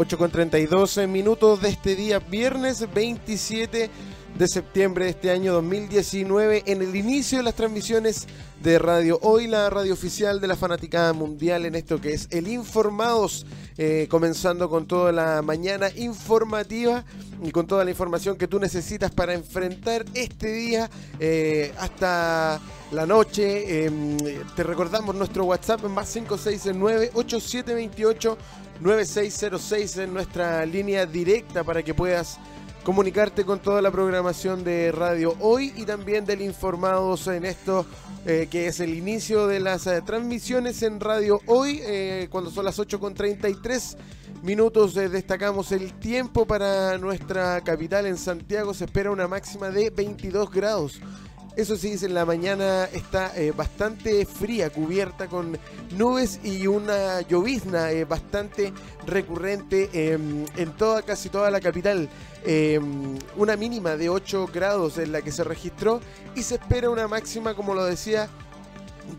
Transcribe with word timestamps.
8 0.00 0.16
con 0.16 0.30
32 0.30 1.08
minutos 1.08 1.60
de 1.60 1.70
este 1.70 1.96
día, 1.96 2.20
viernes 2.20 2.86
27 2.94 3.90
de 4.36 4.48
septiembre 4.48 5.06
de 5.06 5.10
este 5.10 5.30
año 5.30 5.52
2019, 5.54 6.64
en 6.66 6.82
el 6.82 6.94
inicio 6.94 7.38
de 7.38 7.44
las 7.44 7.54
transmisiones 7.54 8.26
de 8.62 8.78
radio. 8.78 9.18
Hoy 9.22 9.46
la 9.46 9.70
radio 9.70 9.92
oficial 9.92 10.40
de 10.40 10.46
la 10.46 10.56
Fanaticada 10.56 11.12
Mundial 11.12 11.66
en 11.66 11.74
esto 11.74 12.00
que 12.00 12.12
es 12.12 12.28
el 12.30 12.48
Informados, 12.48 13.46
eh, 13.76 14.06
comenzando 14.10 14.68
con 14.68 14.86
toda 14.86 15.12
la 15.12 15.42
mañana 15.42 15.88
informativa 15.96 17.04
y 17.42 17.50
con 17.50 17.66
toda 17.66 17.84
la 17.84 17.90
información 17.90 18.36
que 18.36 18.48
tú 18.48 18.58
necesitas 18.58 19.10
para 19.10 19.34
enfrentar 19.34 20.04
este 20.14 20.52
día 20.52 20.90
eh, 21.18 21.72
hasta 21.78 22.60
la 22.92 23.06
noche. 23.06 23.84
Em, 23.84 24.16
te 24.56 24.62
recordamos 24.62 25.14
nuestro 25.14 25.44
WhatsApp 25.44 25.82
más 25.84 26.12
569 26.12 27.10
8728 27.14 28.38
9606 28.80 29.96
en 29.98 30.14
nuestra 30.14 30.64
línea 30.64 31.06
directa 31.06 31.64
para 31.64 31.82
que 31.82 31.94
puedas 31.94 32.38
comunicarte 32.82 33.44
con 33.44 33.60
toda 33.60 33.82
la 33.82 33.90
programación 33.90 34.64
de 34.64 34.92
Radio 34.92 35.34
Hoy 35.40 35.72
y 35.76 35.84
también 35.84 36.24
del 36.24 36.40
Informados 36.42 37.26
en 37.26 37.44
esto 37.44 37.86
eh, 38.26 38.48
que 38.50 38.66
es 38.66 38.80
el 38.80 38.94
inicio 38.94 39.46
de 39.46 39.60
las 39.60 39.86
eh, 39.86 40.02
transmisiones 40.02 40.82
en 40.82 41.00
Radio 41.00 41.40
Hoy 41.46 41.80
eh, 41.82 42.28
cuando 42.30 42.50
son 42.50 42.64
las 42.64 42.78
8 42.78 42.98
con 42.98 43.14
33 43.14 43.96
minutos 44.42 44.94
destacamos 44.94 45.72
el 45.72 45.92
tiempo 45.94 46.46
para 46.46 46.96
nuestra 46.98 47.60
capital 47.62 48.06
en 48.06 48.16
Santiago. 48.16 48.72
Se 48.74 48.84
espera 48.84 49.10
una 49.10 49.26
máxima 49.26 49.70
de 49.70 49.90
22 49.90 50.50
grados 50.50 51.00
eso 51.58 51.76
sí, 51.76 51.96
en 52.00 52.14
la 52.14 52.24
mañana 52.24 52.84
está 52.84 53.36
eh, 53.36 53.50
bastante 53.50 54.24
fría, 54.24 54.70
cubierta 54.70 55.26
con 55.26 55.58
nubes 55.96 56.38
y 56.44 56.68
una 56.68 57.20
llovizna 57.22 57.90
eh, 57.90 58.04
bastante 58.04 58.72
recurrente 59.04 59.90
em, 59.92 60.46
en 60.56 60.72
toda, 60.76 61.02
casi 61.02 61.28
toda 61.30 61.50
la 61.50 61.60
capital. 61.60 62.08
Em, 62.44 63.18
una 63.36 63.56
mínima 63.56 63.96
de 63.96 64.08
8 64.08 64.48
grados 64.54 64.98
en 64.98 65.10
la 65.10 65.20
que 65.20 65.32
se 65.32 65.42
registró 65.42 66.00
y 66.36 66.44
se 66.44 66.54
espera 66.54 66.90
una 66.90 67.08
máxima, 67.08 67.54
como 67.54 67.74
lo 67.74 67.84
decía, 67.86 68.28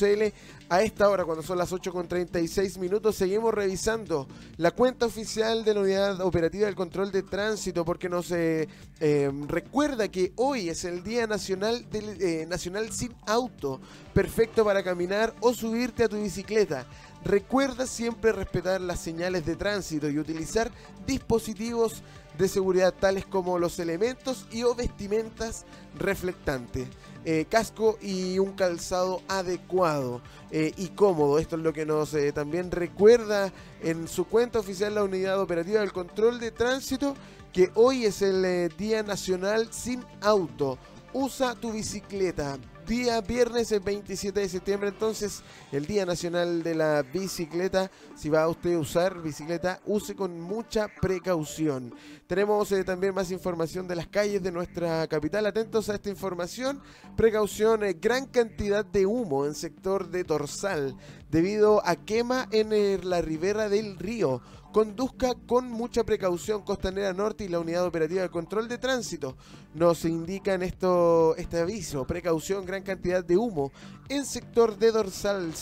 a 0.70 0.82
esta 0.82 1.08
hora, 1.08 1.24
cuando 1.24 1.42
son 1.42 1.58
las 1.58 1.72
8 1.72 1.92
con 1.92 2.06
36 2.06 2.78
minutos, 2.78 3.16
seguimos 3.16 3.52
revisando 3.52 4.28
la 4.56 4.70
cuenta 4.70 5.06
oficial 5.06 5.64
de 5.64 5.74
la 5.74 5.80
Unidad 5.80 6.20
Operativa 6.20 6.66
del 6.66 6.74
Control 6.74 7.10
de 7.10 7.22
Tránsito, 7.22 7.84
porque 7.84 8.08
nos 8.08 8.30
eh, 8.30 8.68
eh, 9.00 9.30
recuerda 9.46 10.08
que 10.08 10.32
hoy 10.36 10.68
es 10.68 10.84
el 10.84 11.02
Día 11.02 11.26
Nacional, 11.26 11.88
del, 11.90 12.22
eh, 12.22 12.46
Nacional 12.46 12.92
Sin 12.92 13.12
Auto, 13.26 13.80
perfecto 14.14 14.64
para 14.64 14.82
caminar 14.82 15.34
o 15.40 15.52
subirte 15.52 16.04
a 16.04 16.08
tu 16.08 16.22
bicicleta. 16.22 16.86
Recuerda 17.24 17.86
siempre 17.86 18.32
respetar 18.32 18.80
las 18.80 19.00
señales 19.00 19.44
de 19.44 19.56
tránsito 19.56 20.08
y 20.08 20.18
utilizar 20.18 20.70
dispositivos 21.06 22.02
de 22.38 22.48
seguridad 22.48 22.94
tales 22.94 23.26
como 23.26 23.58
los 23.58 23.78
elementos 23.80 24.46
y 24.52 24.62
o 24.62 24.74
vestimentas 24.74 25.64
reflectantes. 25.98 26.88
Eh, 27.24 27.46
casco 27.50 27.98
y 28.00 28.38
un 28.38 28.52
calzado 28.52 29.20
adecuado 29.26 30.22
eh, 30.52 30.72
y 30.76 30.88
cómodo. 30.88 31.38
Esto 31.38 31.56
es 31.56 31.62
lo 31.62 31.72
que 31.72 31.84
nos 31.84 32.14
eh, 32.14 32.32
también 32.32 32.70
recuerda 32.70 33.52
en 33.82 34.06
su 34.06 34.24
cuenta 34.24 34.60
oficial 34.60 34.94
la 34.94 35.04
Unidad 35.04 35.40
Operativa 35.40 35.80
del 35.80 35.92
Control 35.92 36.38
de 36.38 36.52
Tránsito 36.52 37.14
que 37.52 37.70
hoy 37.74 38.04
es 38.04 38.22
el 38.22 38.72
Día 38.76 39.02
Nacional 39.02 39.68
sin 39.72 40.04
Auto. 40.20 40.78
Usa 41.12 41.54
tu 41.56 41.72
bicicleta 41.72 42.56
día 42.88 43.20
viernes 43.20 43.70
el 43.70 43.80
27 43.80 44.40
de 44.40 44.48
septiembre, 44.48 44.88
entonces 44.88 45.42
el 45.72 45.84
Día 45.86 46.06
Nacional 46.06 46.62
de 46.62 46.74
la 46.74 47.02
Bicicleta. 47.02 47.90
Si 48.16 48.30
va 48.30 48.48
usted 48.48 48.74
a 48.74 48.78
usar 48.78 49.20
bicicleta, 49.20 49.80
use 49.84 50.16
con 50.16 50.40
mucha 50.40 50.88
precaución. 50.88 51.94
Tenemos 52.26 52.72
eh, 52.72 52.84
también 52.84 53.14
más 53.14 53.30
información 53.30 53.86
de 53.86 53.96
las 53.96 54.08
calles 54.08 54.42
de 54.42 54.50
nuestra 54.50 55.06
capital. 55.06 55.44
Atentos 55.44 55.90
a 55.90 55.96
esta 55.96 56.08
información. 56.08 56.80
Precaución, 57.14 57.84
eh, 57.84 57.92
gran 58.00 58.24
cantidad 58.24 58.86
de 58.86 59.04
humo 59.04 59.44
en 59.44 59.54
sector 59.54 60.08
de 60.08 60.24
Torsal 60.24 60.96
debido 61.30 61.86
a 61.86 61.96
quema 61.96 62.48
en 62.50 63.08
la 63.08 63.20
ribera 63.20 63.68
del 63.68 63.98
río 63.98 64.40
conduzca 64.72 65.34
con 65.46 65.70
mucha 65.70 66.04
precaución 66.04 66.62
Costanera 66.62 67.12
Norte 67.12 67.44
y 67.44 67.48
la 67.48 67.58
Unidad 67.58 67.86
Operativa 67.86 68.22
de 68.22 68.28
Control 68.28 68.68
de 68.68 68.78
Tránsito. 68.78 69.36
Nos 69.74 70.04
indican 70.04 70.62
esto, 70.62 71.34
este 71.36 71.58
aviso, 71.58 72.06
precaución, 72.06 72.64
gran 72.66 72.82
cantidad 72.82 73.24
de 73.24 73.36
humo 73.36 73.72
en 74.08 74.24
sector 74.24 74.78
de 74.78 74.92
dorsal 74.92 75.52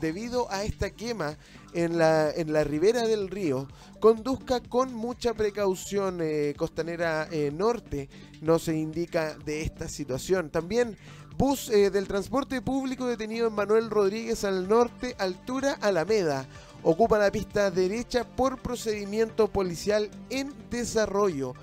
debido 0.00 0.50
a 0.50 0.64
esta 0.64 0.90
quema 0.90 1.36
en 1.72 1.98
la, 1.98 2.30
en 2.30 2.52
la 2.52 2.64
ribera 2.64 3.06
del 3.06 3.28
río. 3.28 3.68
Conduzca 3.98 4.60
con 4.60 4.94
mucha 4.94 5.34
precaución 5.34 6.20
eh, 6.20 6.54
Costanera 6.56 7.28
eh, 7.30 7.50
Norte, 7.52 8.08
nos 8.40 8.68
indica 8.68 9.36
de 9.44 9.62
esta 9.62 9.88
situación. 9.88 10.50
También 10.50 10.96
bus 11.40 11.70
eh, 11.70 11.88
del 11.88 12.06
transporte 12.06 12.60
público 12.60 13.06
detenido 13.06 13.48
en 13.48 13.54
Manuel 13.54 13.88
Rodríguez 13.88 14.44
al 14.44 14.68
norte, 14.68 15.16
altura 15.18 15.78
Alameda 15.80 16.46
ocupa 16.82 17.18
la 17.18 17.32
pista 17.32 17.70
derecha 17.70 18.24
por 18.24 18.58
procedimiento 18.58 19.48
policial 19.48 20.10
en 20.28 20.52
desarrollo. 20.68 21.54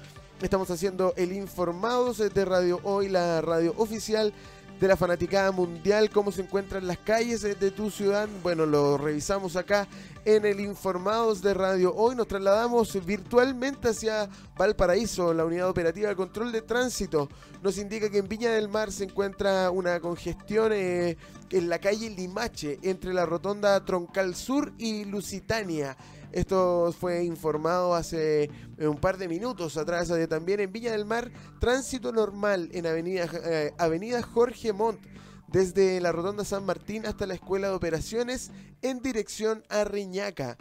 Estamos 0.41 0.71
haciendo 0.71 1.13
el 1.15 1.31
Informados 1.31 2.17
de 2.17 2.45
Radio 2.45 2.79
Hoy, 2.81 3.07
la 3.07 3.39
radio 3.41 3.75
oficial 3.77 4.33
de 4.79 4.87
la 4.87 4.95
fanaticada 4.95 5.51
mundial, 5.51 6.09
cómo 6.09 6.31
se 6.31 6.41
encuentran 6.41 6.85
las 6.85 6.99
calles 6.99 7.41
de 7.41 7.71
tu 7.71 7.89
ciudad. 7.89 8.29
Bueno, 8.43 8.65
lo 8.65 8.97
revisamos 8.97 9.55
acá 9.55 9.87
en 10.23 10.45
el 10.45 10.59
Informados 10.59 11.41
de 11.41 11.53
Radio. 11.53 11.95
Hoy 11.95 12.15
nos 12.15 12.27
trasladamos 12.27 13.03
virtualmente 13.05 13.89
hacia 13.89 14.29
Valparaíso. 14.57 15.33
La 15.33 15.45
unidad 15.45 15.69
operativa 15.69 16.09
de 16.09 16.15
control 16.15 16.51
de 16.51 16.61
tránsito 16.61 17.29
nos 17.63 17.77
indica 17.77 18.09
que 18.09 18.19
en 18.19 18.27
Viña 18.27 18.51
del 18.51 18.67
Mar 18.69 18.91
se 18.91 19.05
encuentra 19.05 19.71
una 19.71 19.99
congestión 19.99 20.71
eh, 20.73 21.17
en 21.49 21.69
la 21.69 21.79
calle 21.79 22.09
Limache, 22.09 22.77
entre 22.83 23.13
la 23.13 23.25
rotonda 23.25 23.83
Troncal 23.83 24.35
Sur 24.35 24.73
y 24.77 25.05
Lusitania. 25.05 25.97
Esto 26.31 26.93
fue 26.97 27.23
informado 27.23 27.95
hace 27.95 28.49
eh, 28.77 28.87
un 28.87 28.97
par 28.97 29.17
de 29.17 29.27
minutos 29.27 29.77
atrás. 29.77 30.09
Eh, 30.09 30.27
también 30.27 30.59
en 30.59 30.71
Villa 30.71 30.91
del 30.91 31.05
Mar, 31.05 31.31
tránsito 31.59 32.11
normal 32.11 32.69
en 32.73 32.85
Avenida, 32.85 33.27
eh, 33.45 33.73
Avenida 33.77 34.21
Jorge 34.21 34.73
Montt, 34.73 34.99
desde 35.47 36.01
la 36.01 36.11
Rotonda 36.11 36.43
San 36.43 36.65
Martín 36.65 37.05
hasta 37.05 37.25
la 37.25 37.33
Escuela 37.33 37.69
de 37.69 37.75
Operaciones 37.75 38.51
en 38.81 39.01
dirección 39.01 39.63
a 39.69 39.83
Riñaca. 39.83 40.57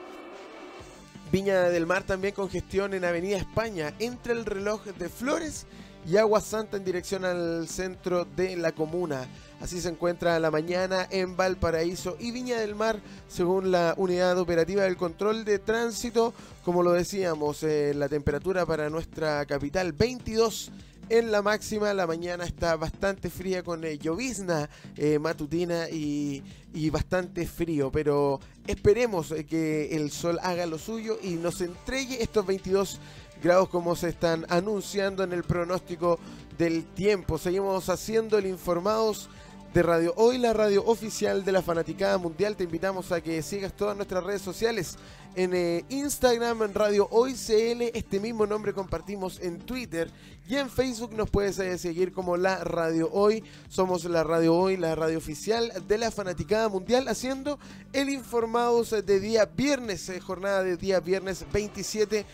Viña 1.32 1.62
del 1.70 1.86
Mar 1.86 2.04
también 2.04 2.34
con 2.34 2.48
gestión 2.48 2.94
en 2.94 3.04
Avenida 3.04 3.36
España, 3.36 3.92
entre 3.98 4.32
el 4.32 4.44
reloj 4.44 4.84
de 4.84 5.08
Flores 5.08 5.66
y 6.06 6.16
Agua 6.18 6.40
Santa 6.40 6.76
en 6.76 6.84
dirección 6.84 7.24
al 7.24 7.66
centro 7.66 8.24
de 8.24 8.56
la 8.56 8.70
comuna. 8.70 9.26
Así 9.60 9.80
se 9.80 9.88
encuentra 9.88 10.38
la 10.38 10.50
mañana 10.50 11.08
en 11.10 11.36
Valparaíso 11.36 12.16
y 12.20 12.30
Viña 12.30 12.58
del 12.60 12.74
Mar, 12.74 13.00
según 13.26 13.70
la 13.70 13.94
unidad 13.96 14.38
operativa 14.38 14.82
del 14.82 14.96
control 14.96 15.44
de 15.44 15.58
tránsito. 15.58 16.34
Como 16.62 16.82
lo 16.82 16.92
decíamos, 16.92 17.62
eh, 17.62 17.94
la 17.94 18.08
temperatura 18.08 18.66
para 18.66 18.90
nuestra 18.90 19.46
capital 19.46 19.92
22 19.92 20.72
en 21.08 21.32
la 21.32 21.40
máxima. 21.40 21.94
La 21.94 22.06
mañana 22.06 22.44
está 22.44 22.76
bastante 22.76 23.30
fría 23.30 23.62
con 23.62 23.82
eh, 23.84 23.96
llovizna 23.96 24.68
eh, 24.94 25.18
matutina 25.18 25.88
y, 25.88 26.42
y, 26.74 26.90
bastante 26.90 27.46
frío. 27.46 27.90
Pero 27.90 28.40
esperemos 28.66 29.34
que 29.48 29.96
el 29.96 30.10
sol 30.10 30.38
haga 30.42 30.66
lo 30.66 30.78
suyo 30.78 31.18
y 31.22 31.30
nos 31.30 31.62
entregue 31.62 32.22
estos 32.22 32.44
22 32.44 33.00
grados 33.42 33.68
como 33.70 33.96
se 33.96 34.10
están 34.10 34.44
anunciando 34.48 35.22
en 35.22 35.32
el 35.32 35.44
pronóstico 35.44 36.18
del 36.58 36.84
tiempo. 36.84 37.38
Seguimos 37.38 37.88
haciendo 37.88 38.38
el 38.38 38.46
informados 38.46 39.28
de 39.76 39.82
Radio 39.82 40.14
Hoy, 40.17 40.38
la 40.38 40.55
radio 40.55 40.82
oficial 40.87 41.44
de 41.44 41.52
la 41.52 41.61
Fanaticada 41.61 42.17
Mundial. 42.17 42.56
Te 42.56 42.64
invitamos 42.64 43.12
a 43.12 43.20
que 43.20 43.43
sigas 43.43 43.75
todas 43.75 43.94
nuestras 43.94 44.25
redes 44.25 44.40
sociales 44.40 44.96
en 45.34 45.52
eh, 45.52 45.84
Instagram, 45.90 46.62
en 46.62 46.73
Radio 46.73 47.06
Hoy 47.11 47.34
CL. 47.34 47.82
Este 47.93 48.19
mismo 48.19 48.46
nombre 48.46 48.73
compartimos 48.73 49.38
en 49.38 49.58
Twitter 49.58 50.11
y 50.49 50.56
en 50.56 50.70
Facebook 50.70 51.12
nos 51.12 51.28
puedes 51.28 51.58
eh, 51.58 51.76
seguir 51.76 52.14
como 52.14 52.38
la 52.38 52.64
Radio 52.64 53.11
Hoy. 53.12 53.44
Somos 53.69 54.06
la 54.06 54.25
Radio 54.25 54.55
Hoy, 54.55 54.78
la 54.78 54.94
radio 54.94 55.19
oficial 55.19 55.70
de 55.87 55.99
la 55.99 56.11
Fanaticada 56.11 56.70
Mundial, 56.70 57.06
haciendo 57.08 57.58
el 57.93 58.08
informados 58.08 58.93
de 59.05 59.20
día 59.20 59.44
viernes, 59.44 60.08
eh, 60.08 60.20
jornada 60.20 60.62
de 60.62 60.78
día 60.78 61.00
viernes 61.00 61.44
27 61.52 62.25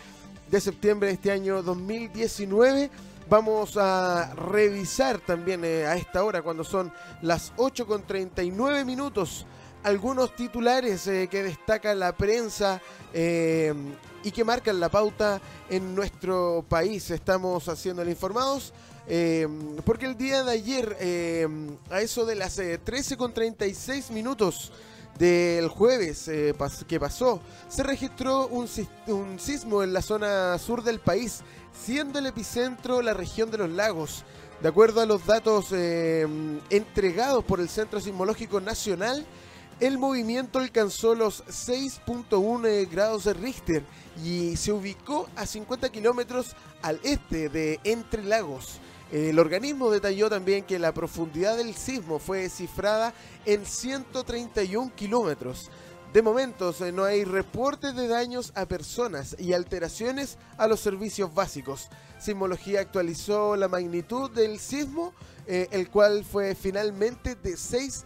de 0.49 0.61
septiembre 0.61 1.09
de 1.09 1.15
este 1.15 1.33
año 1.33 1.61
2019. 1.65 2.89
Vamos 3.33 3.79
a 3.79 4.35
revisar 4.35 5.19
también 5.19 5.65
eh, 5.65 5.87
a 5.87 5.97
esta 5.97 6.23
hora, 6.23 6.43
cuando 6.43 6.65
son 6.65 6.93
las 7.23 7.55
8 7.57 7.87
con 7.87 8.03
39 8.03 8.85
minutos, 8.85 9.47
algunos 9.85 10.37
titulares 10.37 11.07
eh, 11.07 11.29
que 11.31 11.43
destaca 11.43 11.95
la 11.95 12.15
prensa 12.15 12.83
eh, 13.15 13.73
y 14.23 14.31
que 14.33 14.45
marcan 14.45 14.79
la 14.79 14.91
pauta 14.91 15.41
en 15.71 15.95
nuestro 15.95 16.63
país. 16.69 17.11
Estamos 17.11 17.71
haciendo 17.71 18.03
el 18.03 18.11
informados. 18.11 18.75
porque 19.87 20.05
el 20.05 20.19
día 20.19 20.43
de 20.43 20.53
ayer, 20.53 21.79
a 21.89 22.03
eso 22.03 22.27
de 22.27 22.35
las 22.35 22.57
13 22.85 23.17
con 23.17 23.33
36 23.33 24.11
minutos, 24.11 24.73
del 25.19 25.69
jueves 25.69 26.31
que 26.89 27.01
pasó, 27.01 27.41
se 27.69 27.83
registró 27.83 28.49
un, 28.49 28.69
sismo 29.39 29.83
en 29.83 29.93
la 29.93 30.03
zona 30.03 30.59
sur 30.59 30.83
del 30.83 31.01
país, 31.01 31.43
siendo 31.73 32.19
el 32.19 32.27
epicentro 32.27 33.03
la 33.03 33.15
región 33.15 33.51
de 33.51 33.59
los 33.59 33.71
lagos. 33.71 34.25
De 34.61 34.69
acuerdo 34.69 35.01
a 35.01 35.07
los 35.07 35.27
datos 35.27 35.67
eh, 35.73 36.27
entregados 36.71 37.45
por 37.45 37.61
el 37.61 37.69
Centro 37.69 38.01
Sismológico 38.01 38.61
Nacional, 38.61 39.27
el 39.81 39.99
movimiento 39.99 40.61
alcanzó 40.61 41.17
los 41.17 41.45
6.1 41.47 42.67
eh, 42.67 42.89
grados 42.91 43.25
de 43.25 43.35
Richter 43.35 43.83
y 44.25 44.57
se 44.57 44.71
ubicó 44.71 45.29
a 45.35 45.47
50 45.47 45.91
kilómetros 45.91 46.55
al 46.83 47.01
este 47.03 47.49
de 47.49 47.81
Entre 47.83 48.23
Lagos. 48.23 48.79
El 49.11 49.39
organismo 49.39 49.91
detalló 49.91 50.31
también 50.31 50.65
que 50.65 50.79
la 50.79 50.95
profundidad 50.95 51.57
del 51.57 51.75
sismo 51.75 52.19
fue 52.19 52.49
cifrada 52.49 53.13
en 53.45 53.67
131 53.67 54.93
kilómetros. 54.95 55.71
De 56.13 56.21
momento 56.21 56.75
no 56.93 57.05
hay 57.05 57.25
reportes 57.25 57.97
de 57.97 58.07
daños 58.07 58.53
a 58.55 58.67
personas 58.67 59.35
y 59.39 59.55
alteraciones 59.55 60.37
a 60.59 60.67
los 60.67 60.81
servicios 60.81 61.33
básicos. 61.33 61.89
Sismología 62.21 62.81
actualizó 62.81 63.57
la 63.57 63.67
magnitud 63.67 64.31
del 64.31 64.59
sismo, 64.59 65.15
eh, 65.47 65.69
el 65.71 65.89
cual 65.89 66.23
fue 66.23 66.55
finalmente 66.55 67.35
de 67.35 67.57
6 67.57 68.05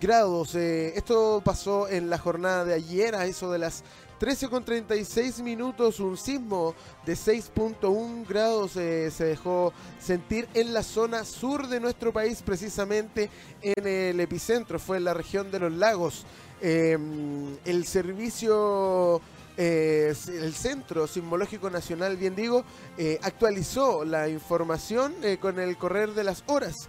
grados. 0.00 0.56
Eh, 0.56 0.94
esto 0.96 1.42
pasó 1.44 1.88
en 1.88 2.10
la 2.10 2.18
jornada 2.18 2.64
de 2.64 2.74
ayer, 2.74 3.14
a 3.14 3.24
eso 3.26 3.52
de 3.52 3.60
las 3.60 3.84
13 4.18 4.48
con 4.48 4.64
36 4.64 5.40
minutos, 5.40 6.00
un 6.00 6.16
sismo 6.16 6.74
de 7.04 7.14
6.1 7.14 8.26
grados 8.26 8.76
eh, 8.76 9.10
se 9.10 9.24
dejó 9.24 9.72
sentir 10.00 10.48
en 10.54 10.72
la 10.72 10.82
zona 10.82 11.24
sur 11.24 11.68
de 11.68 11.78
nuestro 11.78 12.12
país, 12.12 12.42
precisamente 12.42 13.30
en 13.62 13.86
el 13.86 14.18
epicentro, 14.20 14.78
fue 14.78 14.96
en 14.96 15.04
la 15.04 15.14
región 15.14 15.50
de 15.50 15.60
los 15.60 15.72
lagos. 15.72 16.24
Em, 16.66 17.58
el 17.66 17.84
servicio 17.84 19.20
eh, 19.56 20.14
el 20.28 20.54
Centro 20.54 21.06
Sismológico 21.06 21.68
Nacional, 21.68 22.16
bien 22.16 22.34
digo, 22.34 22.64
eh, 22.96 23.18
actualizó 23.22 24.04
la 24.04 24.28
información 24.30 25.14
con 25.40 25.60
el 25.60 25.76
correr 25.76 26.14
de 26.14 26.24
las 26.24 26.42
horas, 26.46 26.88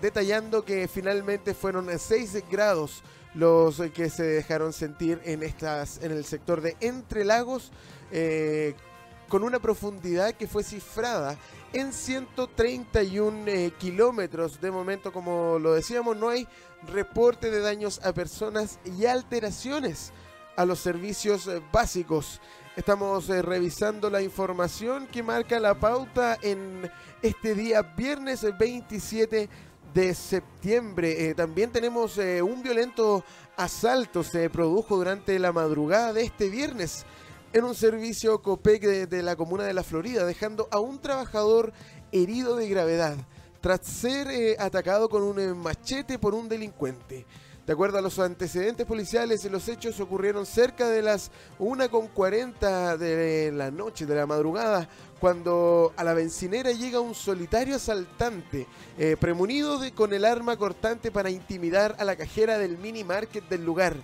detallando 0.00 0.64
que 0.64 0.88
finalmente 0.88 1.54
fueron 1.54 1.88
6 1.96 2.44
grados 2.50 3.02
los 3.36 3.80
que 3.94 4.08
se 4.08 4.22
dejaron 4.22 4.72
sentir 4.72 5.20
en 5.24 5.42
estas 5.42 6.02
en 6.02 6.10
el 6.10 6.24
sector 6.24 6.62
de 6.62 6.74
Entre 6.80 7.24
Lagos 7.24 7.70
eh, 8.10 8.74
con 9.28 9.42
una 9.42 9.58
profundidad 9.58 10.32
que 10.32 10.46
fue 10.46 10.64
cifrada 10.64 11.36
en 11.72 11.92
131 11.92 13.48
eh, 13.48 13.72
kilómetros. 13.78 14.60
De 14.60 14.70
momento, 14.70 15.12
como 15.12 15.58
lo 15.58 15.74
decíamos, 15.74 16.16
no 16.16 16.28
hay 16.28 16.46
reporte 16.86 17.50
de 17.50 17.60
daños 17.60 18.00
a 18.04 18.12
personas 18.12 18.78
y 18.84 19.06
alteraciones 19.06 20.12
a 20.56 20.64
los 20.64 20.80
servicios 20.80 21.46
eh, 21.46 21.62
básicos. 21.72 22.40
Estamos 22.76 23.28
revisando 23.28 24.10
la 24.10 24.20
información 24.20 25.06
que 25.06 25.22
marca 25.22 25.58
la 25.58 25.80
pauta 25.80 26.38
en 26.42 26.90
este 27.22 27.54
día 27.54 27.80
viernes 27.80 28.44
27 28.58 29.48
de 29.96 30.14
septiembre. 30.14 31.30
Eh, 31.30 31.34
también 31.34 31.72
tenemos 31.72 32.18
eh, 32.18 32.42
un 32.42 32.62
violento 32.62 33.24
asalto, 33.56 34.22
se 34.22 34.50
produjo 34.50 34.96
durante 34.96 35.38
la 35.38 35.52
madrugada 35.52 36.12
de 36.12 36.24
este 36.24 36.50
viernes 36.50 37.06
en 37.56 37.64
un 37.64 37.74
servicio 37.74 38.42
COPEC 38.42 38.82
de, 39.08 39.22
la 39.22 39.34
comuna 39.34 39.64
de 39.64 39.72
La 39.72 39.82
Florida, 39.82 40.26
dejando 40.26 40.68
a 40.70 40.78
un 40.78 41.00
trabajador 41.00 41.72
herido 42.12 42.54
de 42.54 42.68
gravedad 42.68 43.16
tras 43.62 43.80
ser 43.80 44.28
eh, 44.28 44.56
atacado 44.58 45.08
con 45.08 45.22
un 45.22 45.56
machete 45.56 46.18
por 46.18 46.34
un 46.34 46.50
delincuente. 46.50 47.24
De 47.66 47.72
acuerdo 47.72 47.96
a 47.96 48.02
los 48.02 48.18
antecedentes 48.18 48.84
policiales, 48.84 49.42
los 49.46 49.70
hechos 49.70 49.98
ocurrieron 50.00 50.44
cerca 50.44 50.90
de 50.90 51.00
las 51.00 51.30
1.40 51.58 52.98
de 52.98 53.50
la 53.52 53.70
noche, 53.70 54.04
de 54.04 54.16
la 54.16 54.26
madrugada, 54.26 54.86
cuando 55.18 55.94
a 55.96 56.04
la 56.04 56.12
bencinera 56.12 56.72
llega 56.72 57.00
un 57.00 57.14
solitario 57.14 57.76
asaltante, 57.76 58.66
eh, 58.98 59.16
premunido 59.18 59.80
con 59.94 60.12
el 60.12 60.26
arma 60.26 60.58
cortante 60.58 61.10
para 61.10 61.30
intimidar 61.30 61.96
a 61.98 62.04
la 62.04 62.16
cajera 62.16 62.58
del 62.58 62.76
mini 62.76 63.02
market 63.02 63.48
del 63.48 63.64
lugar. 63.64 63.96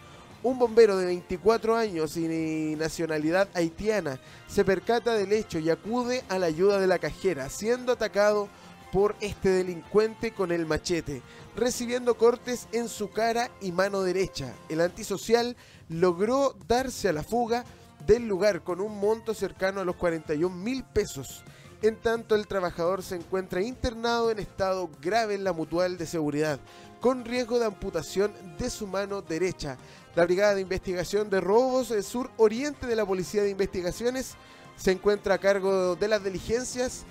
Un 0.44 0.58
bombero 0.58 0.96
de 0.96 1.06
24 1.06 1.76
años 1.76 2.16
y 2.16 2.75
nacionalidad 2.76 3.49
haitiana 3.54 4.18
se 4.49 4.64
percata 4.64 5.14
del 5.14 5.32
hecho 5.32 5.61
y 5.61 5.70
acude 5.70 6.25
a 6.28 6.37
la 6.38 6.46
ayuda 6.46 6.80
de 6.80 6.88
la 6.88 6.99
cajera, 6.99 7.49
siendo 7.49 7.92
atacado 7.92 8.49
por 8.92 9.14
este 9.20 9.50
delincuente 9.50 10.32
con 10.32 10.50
el 10.50 10.66
machete, 10.66 11.22
recibiendo 11.54 12.16
cortes 12.16 12.66
en 12.72 12.88
su 12.88 13.11
cara 13.11 13.52
y 13.61 13.70
mano 13.70 14.02
derecha. 14.02 14.52
El 14.68 14.80
antisocial 14.80 15.56
logró 15.88 16.56
darse 16.66 17.08
a 17.08 17.12
la 17.12 17.22
fuga 17.22 17.64
del 18.04 18.26
lugar 18.26 18.64
con 18.64 18.80
un 18.80 18.99
monto 18.99 19.34
cercano 19.34 19.80
a 19.80 19.84
los 19.84 19.94
41 19.94 20.54
mil 20.56 20.82
pesos. 20.82 21.44
En 21.82 21.96
tanto, 21.96 22.34
el 22.34 22.46
trabajador 22.46 23.02
se 23.02 23.16
encuentra 23.16 23.62
internado 23.62 24.30
en 24.30 24.38
estado 24.38 24.90
grave 25.00 25.34
en 25.34 25.44
la 25.44 25.52
mutual 25.52 25.99
de 25.99 26.06
seguridad, 26.06 26.61
con 27.00 27.25
riesgo 27.25 27.58
de 27.58 27.66
amputación 27.66 28.32
de 28.58 28.70
su 28.70 28.87
mano 28.87 29.22
derecha. 29.22 29.78
La 30.14 30.25
Brigada 30.25 30.54
de 30.54 30.61
Investigación 30.61 31.31
de 31.31 31.40
Robos 31.40 31.88
del 31.88 32.04
Sur 32.04 32.31
Oriente 32.37 32.87
de 32.87 32.97
la 32.97 33.07
Policía 33.07 33.42
de 33.42 33.50
Investigaciones 33.50 34.35
se 34.76 34.92
encuentra 34.92 35.37
a 35.37 35.38
cargo 35.38 35.97
de 35.97 36.07
las 36.07 36.23
diligencias 36.23 37.04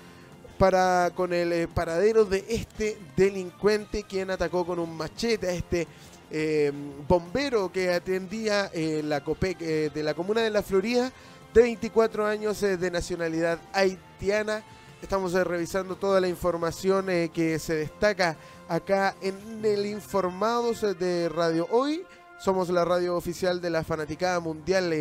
para 0.56 1.10
con 1.16 1.32
el 1.32 1.52
eh, 1.52 1.66
paradero 1.66 2.24
de 2.24 2.44
este 2.48 2.96
delincuente 3.16 4.04
quien 4.04 4.30
atacó 4.30 4.64
con 4.64 4.78
un 4.78 4.96
machete 4.96 5.48
a 5.48 5.52
este 5.52 5.88
eh, 6.30 6.70
bombero 7.08 7.72
que 7.72 7.92
atendía 7.92 8.70
eh, 8.72 9.02
la 9.04 9.24
COPEC 9.24 9.58
de 9.92 10.02
la 10.04 10.14
comuna 10.14 10.42
de 10.42 10.50
La 10.50 10.62
Florida 10.62 11.10
de 11.52 11.62
24 11.62 12.24
años 12.24 12.60
de 12.60 12.90
nacionalidad 12.90 13.58
haitiana. 13.72 14.62
Estamos 15.02 15.32
revisando 15.32 15.96
toda 15.96 16.20
la 16.20 16.28
información 16.28 17.06
que 17.34 17.58
se 17.58 17.74
destaca 17.74 18.36
acá 18.68 19.16
en 19.20 19.64
el 19.64 19.86
Informados 19.86 20.82
de 20.98 21.28
Radio 21.28 21.66
Hoy. 21.72 22.04
Somos 22.42 22.70
la 22.70 22.84
radio 22.84 23.14
oficial 23.14 23.60
de 23.60 23.70
la 23.70 23.84
Fanaticada 23.84 24.40
Mundial 24.40 24.92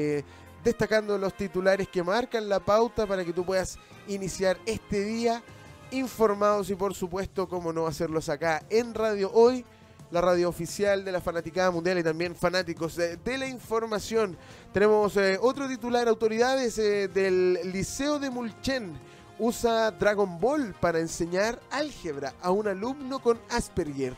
destacando 0.63 1.17
los 1.17 1.35
titulares 1.35 1.87
que 1.87 2.03
marcan 2.03 2.47
la 2.47 2.59
pauta 2.59 3.07
para 3.07 3.25
que 3.25 3.33
tú 3.33 3.43
puedas 3.43 3.79
iniciar 4.07 4.59
este 4.67 5.03
día 5.03 5.41
informados 5.89 6.69
y 6.69 6.75
por 6.75 6.93
supuesto, 6.93 7.49
cómo 7.49 7.73
no 7.73 7.87
hacerlos 7.87 8.29
acá 8.29 8.63
en 8.69 8.93
Radio 8.93 9.31
Hoy, 9.33 9.65
la 10.11 10.21
radio 10.21 10.49
oficial 10.49 11.03
de 11.03 11.11
la 11.11 11.19
Fanaticada 11.19 11.71
Mundial 11.71 11.97
y 11.97 12.03
también 12.03 12.35
fanáticos 12.35 12.95
de, 12.95 13.37
la 13.39 13.47
información. 13.47 14.37
Tenemos 14.71 15.17
eh, 15.17 15.39
otro 15.41 15.67
titular, 15.67 16.07
autoridades 16.07 16.77
eh, 16.77 17.07
del 17.07 17.57
Liceo 17.73 18.19
de 18.19 18.29
Mulchen 18.29 18.93
usa 19.39 19.89
Dragon 19.89 20.39
Ball 20.39 20.75
para 20.79 20.99
enseñar 20.99 21.59
álgebra 21.71 22.35
a 22.39 22.51
un 22.51 22.67
alumno 22.67 23.17
con 23.17 23.39
Asperger. 23.49 24.15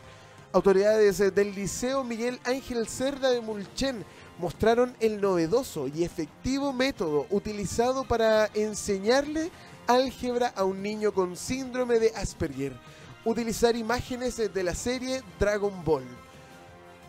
Autoridades 0.53 1.19
eh, 1.19 1.31
del 1.31 1.55
Liceo 1.55 2.03
Miguel 2.03 2.39
Ángel 2.43 2.87
Cerda 2.87 3.31
de 3.31 3.41
Mulchen 3.41 4.05
mostraron 4.37 4.95
el 4.99 5.19
novedoso 5.19 5.87
y 5.87 6.03
efectivo 6.03 6.71
método 6.71 7.25
utilizado 7.31 8.03
para 8.03 8.45
enseñarle 8.53 9.49
álgebra 9.87 10.53
a 10.55 10.63
un 10.63 10.83
niño 10.83 11.11
con 11.11 11.35
síndrome 11.35 11.97
de 11.97 12.11
Asperger. 12.15 12.79
Utilizar 13.25 13.75
imágenes 13.75 14.37
de 14.53 14.63
la 14.63 14.75
serie 14.75 15.23
Dragon 15.39 15.83
Ball. 15.83 16.05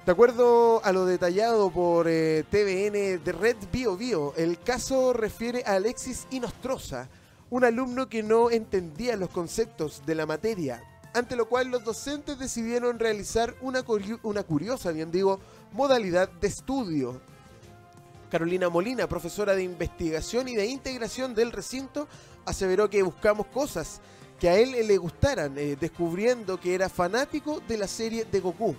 De 0.06 0.12
acuerdo 0.12 0.82
a 0.82 0.90
lo 0.92 1.04
detallado 1.04 1.70
por 1.70 2.08
eh, 2.08 2.44
TVN 2.50 3.22
de 3.22 3.32
Red 3.32 3.56
Bio 3.70 3.98
Bio, 3.98 4.32
el 4.38 4.58
caso 4.58 5.12
refiere 5.12 5.64
a 5.66 5.74
Alexis 5.74 6.26
Inostroza, 6.30 7.10
un 7.50 7.64
alumno 7.64 8.08
que 8.08 8.22
no 8.22 8.50
entendía 8.50 9.16
los 9.16 9.28
conceptos 9.28 10.00
de 10.06 10.14
la 10.14 10.24
materia, 10.24 10.82
ante 11.14 11.36
lo 11.36 11.48
cual 11.48 11.68
los 11.68 11.84
docentes 11.84 12.38
decidieron 12.38 12.98
realizar 12.98 13.54
una, 13.60 13.84
una 14.22 14.42
curiosa, 14.42 14.90
bien 14.90 15.10
digo, 15.10 15.40
modalidad 15.72 16.28
de 16.28 16.48
estudio. 16.48 17.20
Carolina 18.30 18.68
Molina, 18.68 19.08
profesora 19.08 19.54
de 19.54 19.62
investigación 19.62 20.48
y 20.48 20.56
de 20.56 20.66
integración 20.66 21.34
del 21.34 21.52
recinto, 21.52 22.08
aseveró 22.44 22.90
que 22.90 23.02
buscamos 23.02 23.46
cosas 23.46 24.00
que 24.40 24.48
a 24.48 24.56
él 24.58 24.72
le 24.72 24.96
gustaran, 24.96 25.56
eh, 25.56 25.76
descubriendo 25.80 26.58
que 26.58 26.74
era 26.74 26.88
fanático 26.88 27.62
de 27.68 27.78
la 27.78 27.86
serie 27.86 28.24
de 28.24 28.40
Goku. 28.40 28.74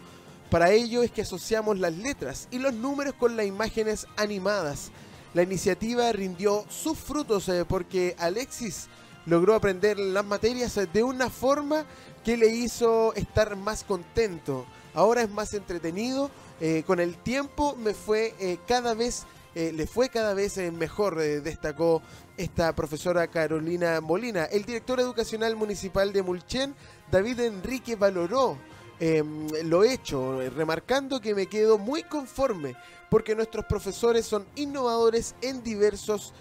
Para 0.50 0.72
ello 0.72 1.04
es 1.04 1.12
que 1.12 1.22
asociamos 1.22 1.80
las 1.80 1.94
letras 1.94 2.50
y 2.51 2.60
los 2.60 2.74
números 2.74 3.13
con 3.15 3.38
las 3.38 3.46
imágenes 3.46 4.08
animadas. 4.18 4.92
La 5.34 5.44
iniciativa 5.44 6.12
rindió 6.12 6.65
sus 6.70 6.98
frutos 6.98 7.48
eh, 7.50 7.65
porque 7.65 8.15
Alexis 8.20 8.88
logró 9.25 9.56
aprender 9.56 9.98
las 9.98 10.25
materias 10.25 10.80
de 10.94 11.04
una 11.04 11.30
forma 11.30 11.86
que 12.25 12.36
le 12.36 12.48
hizo 12.48 13.13
estar 13.13 13.55
más 13.55 13.86
contento. 13.86 14.65
Ahora 14.94 15.22
es 15.22 15.29
más 15.29 15.53
entretenido. 15.53 16.29
Eh, 16.60 16.84
con 16.86 17.00
el 17.00 17.17
tiempo 17.17 17.75
me 17.75 17.94
fue 17.94 18.34
cada 18.65 18.94
vez 18.94 19.25
eh, 19.55 19.72
le 19.72 19.88
fue 19.88 20.10
cada 20.10 20.34
vez 20.34 20.58
eh, 20.58 20.70
mejor, 20.70 21.17
eh, 21.22 21.39
destacó 21.39 22.01
esta 22.36 22.75
profesora 22.75 23.27
Carolina 23.27 24.01
Molina. 24.01 24.44
El 24.44 24.65
director 24.65 25.00
educacional 25.00 25.55
municipal 25.55 26.12
de 26.12 26.22
Mulchen, 26.22 26.75
David 27.10 27.39
Enrique, 27.39 27.96
valoró 27.96 28.58
em, 29.00 29.48
lo 29.63 29.86
hecho, 29.86 30.41
remarcando 30.50 31.22
que 31.22 31.34
me 31.34 31.48
quedo 31.48 31.77
muy 31.77 32.03
conforme 32.03 32.75
porque 33.10 33.34
nuestros 33.34 33.63
profesores 33.65 34.25
son 34.25 34.46
innovadores 34.55 35.36
en 35.41 35.63
diversos 35.63 36.34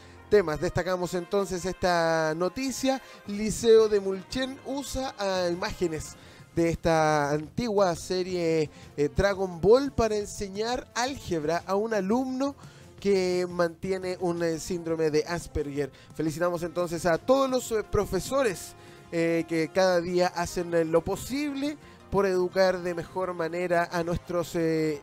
Destacamos 0.42 1.14
entonces 1.14 1.64
esta 1.64 2.34
noticia. 2.36 3.00
Liceo 3.26 3.88
de 3.88 4.00
Mulchen 4.00 4.58
usa 4.66 5.14
imágenes 5.50 6.16
de 6.56 6.70
esta 6.70 7.30
antigua 7.30 7.94
serie 7.94 8.68
Dragon 9.16 9.60
Ball 9.60 9.92
para 9.92 10.16
enseñar 10.16 10.88
álgebra 10.94 11.62
a 11.66 11.76
un 11.76 11.94
alumno 11.94 12.54
que 13.04 13.46
mantiene 13.46 14.16
un 14.18 14.42
eh, 14.42 14.58
síndrome 14.58 15.10
de 15.10 15.24
Asperger. 15.28 15.92
Felicitamos 16.14 16.62
entonces 16.62 17.04
a 17.04 17.18
todos 17.18 17.50
los 17.50 17.70
eh, 17.70 17.84
profesores 17.84 18.74
eh, 19.12 19.44
que 19.46 19.68
cada 19.68 20.00
día 20.00 20.28
hacen 20.28 20.90
lo 20.90 21.04
posible 21.04 21.76
por 22.10 22.24
educar 22.24 22.80
de 22.80 22.94
mejor 22.94 23.34
manera 23.34 23.90
a 23.92 24.02
nuestros 24.04 24.56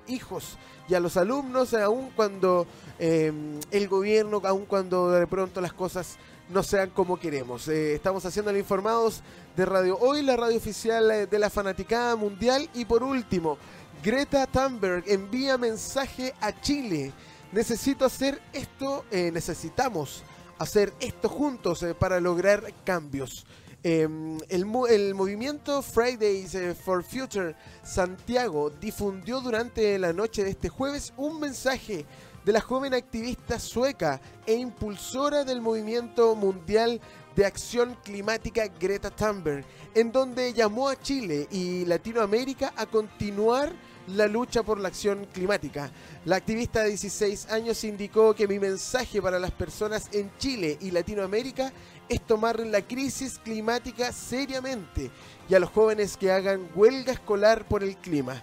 hijos 0.08 0.58
y 0.92 0.96
a 0.96 1.00
los 1.00 1.16
alumnos, 1.16 1.74
aun 1.74 2.12
cuando 2.16 2.68
em, 3.00 3.60
el 3.72 3.88
gobierno, 3.88 4.42
aun 4.44 4.66
cuando 4.66 5.10
de 5.10 5.26
pronto 5.26 5.62
las 5.62 5.72
cosas 5.74 6.18
no 6.50 6.64
sean 6.64 6.90
como 6.90 7.18
queremos. 7.18 7.68
estamos 7.70 8.26
haciendo 8.26 8.56
informados 8.58 9.22
de 9.56 9.66
Radio 9.66 9.98
Hoy, 9.98 10.22
la 10.22 10.36
radio 10.36 10.58
oficial 10.58 11.30
de 11.30 11.40
la 11.40 11.50
Fanaticada 11.50 12.18
Mundial. 12.18 12.70
Y 12.74 12.84
por 12.84 13.04
último, 13.04 13.58
Greta 14.04 14.46
Thunberg 14.48 15.06
envía 15.08 15.58
mensaje 15.58 16.34
a 16.42 16.60
Chile 16.60 17.14
necesito 17.52 18.06
hacer 18.06 18.42
esto, 18.54 19.06
eh, 19.12 19.32
necesitamos 19.32 20.24
hacer 20.58 20.94
esto 21.00 21.30
juntos 21.30 21.84
eh, 21.84 21.94
para 21.94 22.20
lograr 22.20 22.74
cambios. 22.84 23.46
Em, 23.84 24.38
el, 24.50 24.68
el, 24.90 25.16
movimiento 25.16 25.82
Fridays 25.82 26.54
eh, 26.54 26.76
for 26.76 27.04
Future 27.04 27.56
Santiago 27.82 28.70
difundió 28.70 29.42
durante 29.42 29.98
la 29.98 30.14
noche 30.14 30.44
de 30.44 30.52
este 30.52 30.70
jueves 30.70 31.12
un 31.18 31.40
mensaje 31.40 32.06
de 32.46 32.52
la 32.52 32.62
joven 32.62 32.94
activista 32.94 33.60
sueca 33.60 34.22
e 34.46 34.54
impulsora 34.54 35.44
del 35.44 35.62
movimiento 35.62 36.36
mundial 36.36 37.02
de 37.36 37.46
acción 37.46 37.98
climática 38.04 38.68
Greta 38.68 39.10
Thunberg, 39.10 39.66
en 39.96 40.12
donde 40.12 40.54
llamó 40.54 40.88
a 40.88 41.00
Chile 41.00 41.48
y 41.50 41.84
Latinoamérica 41.86 42.74
a 42.76 42.86
continuar 42.86 43.74
la 44.08 44.28
lucha 44.28 44.64
por 44.64 44.80
la 44.80 44.90
acción 44.90 45.26
climática. 45.32 45.92
La 46.26 46.36
activista 46.36 46.82
de 46.82 46.90
16 46.90 47.50
años 47.52 47.84
indicó 47.84 48.34
que 48.34 48.48
mi 48.48 48.60
mensaje 48.60 49.22
para 49.22 49.40
las 49.40 49.52
personas 49.52 50.10
en 50.12 50.32
Chile 50.38 50.78
y 50.82 50.92
Latinoamérica 50.92 51.72
es 52.12 52.22
tomar 52.22 52.60
la 52.60 52.82
crisis 52.82 53.40
climática 53.40 54.12
seriamente 54.12 55.10
y 55.48 55.56
a 55.56 55.60
los 55.60 55.70
jóvenes 55.70 56.18
que 56.18 56.30
hagan 56.30 56.68
huelga 56.76 57.14
escolar 57.14 57.66
por 57.66 57.84
el 57.84 57.96
clima. 57.96 58.42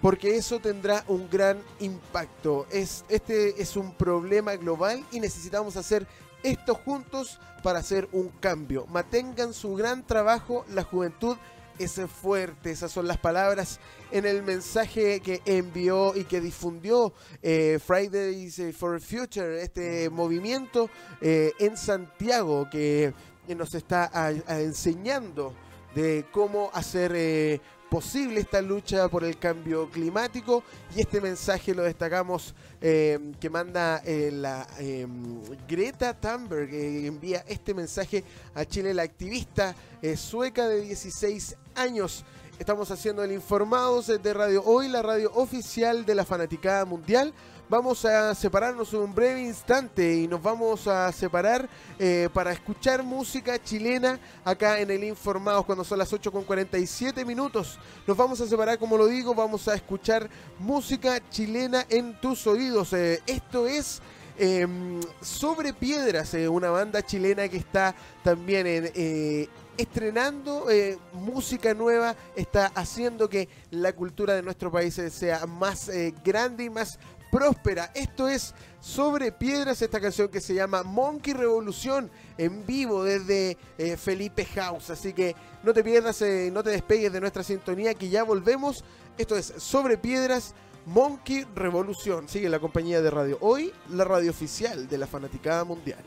Porque 0.00 0.36
eso 0.36 0.60
tendrá 0.60 1.04
un 1.08 1.28
gran 1.28 1.60
impacto. 1.80 2.66
Es, 2.70 3.04
este 3.08 3.60
es 3.60 3.76
un 3.76 3.92
problema 3.94 4.54
global 4.54 5.04
y 5.10 5.18
necesitamos 5.18 5.76
hacer 5.76 6.06
esto 6.44 6.76
juntos 6.76 7.40
para 7.64 7.80
hacer 7.80 8.08
un 8.12 8.28
cambio. 8.40 8.86
Mantengan 8.86 9.52
su 9.52 9.74
gran 9.74 10.06
trabajo, 10.06 10.64
la 10.68 10.84
juventud 10.84 11.36
es 11.78 12.00
fuerte. 12.10 12.70
Esas 12.70 12.92
son 12.92 13.06
las 13.06 13.18
palabras 13.18 13.80
en 14.10 14.26
el 14.26 14.42
mensaje 14.42 15.20
que 15.20 15.40
envió 15.44 16.14
y 16.14 16.24
que 16.24 16.40
difundió 16.40 17.12
eh, 17.42 17.78
Fridays 17.84 18.60
for 18.76 19.00
Future, 19.00 19.62
este 19.62 20.10
movimiento 20.10 20.90
eh, 21.20 21.52
en 21.58 21.76
Santiago 21.76 22.68
que 22.70 23.12
nos 23.48 23.74
está 23.74 24.32
enseñando 24.48 25.52
de 25.94 26.24
cómo 26.32 26.70
hacer 26.72 27.12
eh, 27.14 27.60
posible 27.92 28.40
esta 28.40 28.62
lucha 28.62 29.06
por 29.08 29.22
el 29.22 29.36
cambio 29.36 29.90
climático 29.90 30.64
y 30.96 31.02
este 31.02 31.20
mensaje 31.20 31.74
lo 31.74 31.82
destacamos 31.82 32.54
eh, 32.80 33.18
que 33.38 33.50
manda 33.50 34.00
eh, 34.06 34.30
la 34.32 34.66
em, 34.78 35.42
Greta 35.68 36.18
Thunberg 36.18 36.70
que 36.70 37.06
envía 37.06 37.44
este 37.46 37.74
mensaje 37.74 38.24
a 38.54 38.64
Chile 38.64 38.94
la 38.94 39.02
activista 39.02 39.76
sueca 40.16 40.68
de 40.68 40.80
16 40.80 41.54
años 41.74 42.24
Estamos 42.58 42.90
haciendo 42.92 43.24
el 43.24 43.32
Informados 43.32 44.06
de 44.06 44.34
Radio 44.34 44.62
Hoy, 44.62 44.86
la 44.86 45.02
radio 45.02 45.32
oficial 45.34 46.04
de 46.06 46.14
la 46.14 46.24
Fanaticada 46.24 46.84
Mundial. 46.84 47.34
Vamos 47.72 48.04
a 48.04 48.34
separarnos 48.34 48.92
un 48.92 49.14
breve 49.14 49.40
instante 49.40 50.14
y 50.14 50.28
nos 50.28 50.42
vamos 50.42 50.86
a 50.86 51.10
separar 51.10 51.66
eh, 51.98 52.28
para 52.34 52.52
escuchar 52.52 53.02
música 53.02 53.58
chilena 53.62 54.20
acá 54.44 54.78
en 54.78 54.90
el 54.90 55.02
Informados 55.04 55.64
cuando 55.64 55.82
son 55.82 55.98
las 55.98 56.12
8 56.12 56.30
con 56.30 56.44
47 56.44 57.24
minutos. 57.24 57.78
Nos 58.06 58.14
vamos 58.14 58.38
a 58.42 58.46
separar, 58.46 58.78
como 58.78 58.98
lo 58.98 59.06
digo, 59.06 59.34
vamos 59.34 59.68
a 59.68 59.74
escuchar 59.74 60.28
música 60.58 61.18
chilena 61.30 61.86
en 61.88 62.20
tus 62.20 62.46
oídos. 62.46 62.92
Eh, 62.92 63.22
esto 63.26 63.66
es 63.66 64.02
em, 64.36 65.00
Sobre 65.22 65.72
Piedras, 65.72 66.34
eh, 66.34 66.46
una 66.50 66.68
banda 66.68 67.00
chilena 67.00 67.48
que 67.48 67.56
está 67.56 67.94
también 68.22 68.66
en, 68.66 69.48
estrenando 69.78 70.66
música 71.14 71.72
nueva, 71.72 72.14
está 72.36 72.66
haciendo 72.74 73.30
que 73.30 73.48
la 73.70 73.94
cultura 73.94 74.34
de 74.34 74.42
nuestro 74.42 74.70
país 74.70 75.00
sea 75.10 75.46
más 75.46 75.90
grande 76.22 76.64
y 76.64 76.70
más 76.70 76.98
próspera. 77.32 77.90
Esto 77.94 78.28
es 78.28 78.54
Sobre 78.78 79.32
Piedras, 79.32 79.80
esta 79.80 79.98
canción 80.00 80.28
que 80.28 80.40
se 80.40 80.54
llama 80.54 80.82
Monkey 80.82 81.32
Revolución 81.32 82.10
en 82.36 82.66
vivo 82.66 83.02
desde 83.04 83.56
eh, 83.78 83.96
Felipe 83.96 84.44
House. 84.44 84.90
Así 84.90 85.14
que 85.14 85.34
no 85.62 85.72
te 85.72 85.82
pierdas, 85.82 86.20
eh, 86.20 86.50
no 86.52 86.62
te 86.62 86.70
despegues 86.70 87.10
de 87.10 87.20
nuestra 87.20 87.42
sintonía 87.42 87.94
que 87.94 88.10
ya 88.10 88.22
volvemos. 88.22 88.84
Esto 89.16 89.36
es 89.36 89.46
Sobre 89.56 89.96
Piedras. 89.96 90.54
Monkey 90.84 91.46
Revolución. 91.54 92.28
Sigue 92.28 92.48
la 92.48 92.58
compañía 92.58 93.00
de 93.00 93.10
radio. 93.10 93.38
Hoy, 93.40 93.72
la 93.90 94.04
radio 94.04 94.30
oficial 94.30 94.88
de 94.88 94.98
la 94.98 95.06
Fanaticada 95.06 95.64
Mundial. 95.64 96.00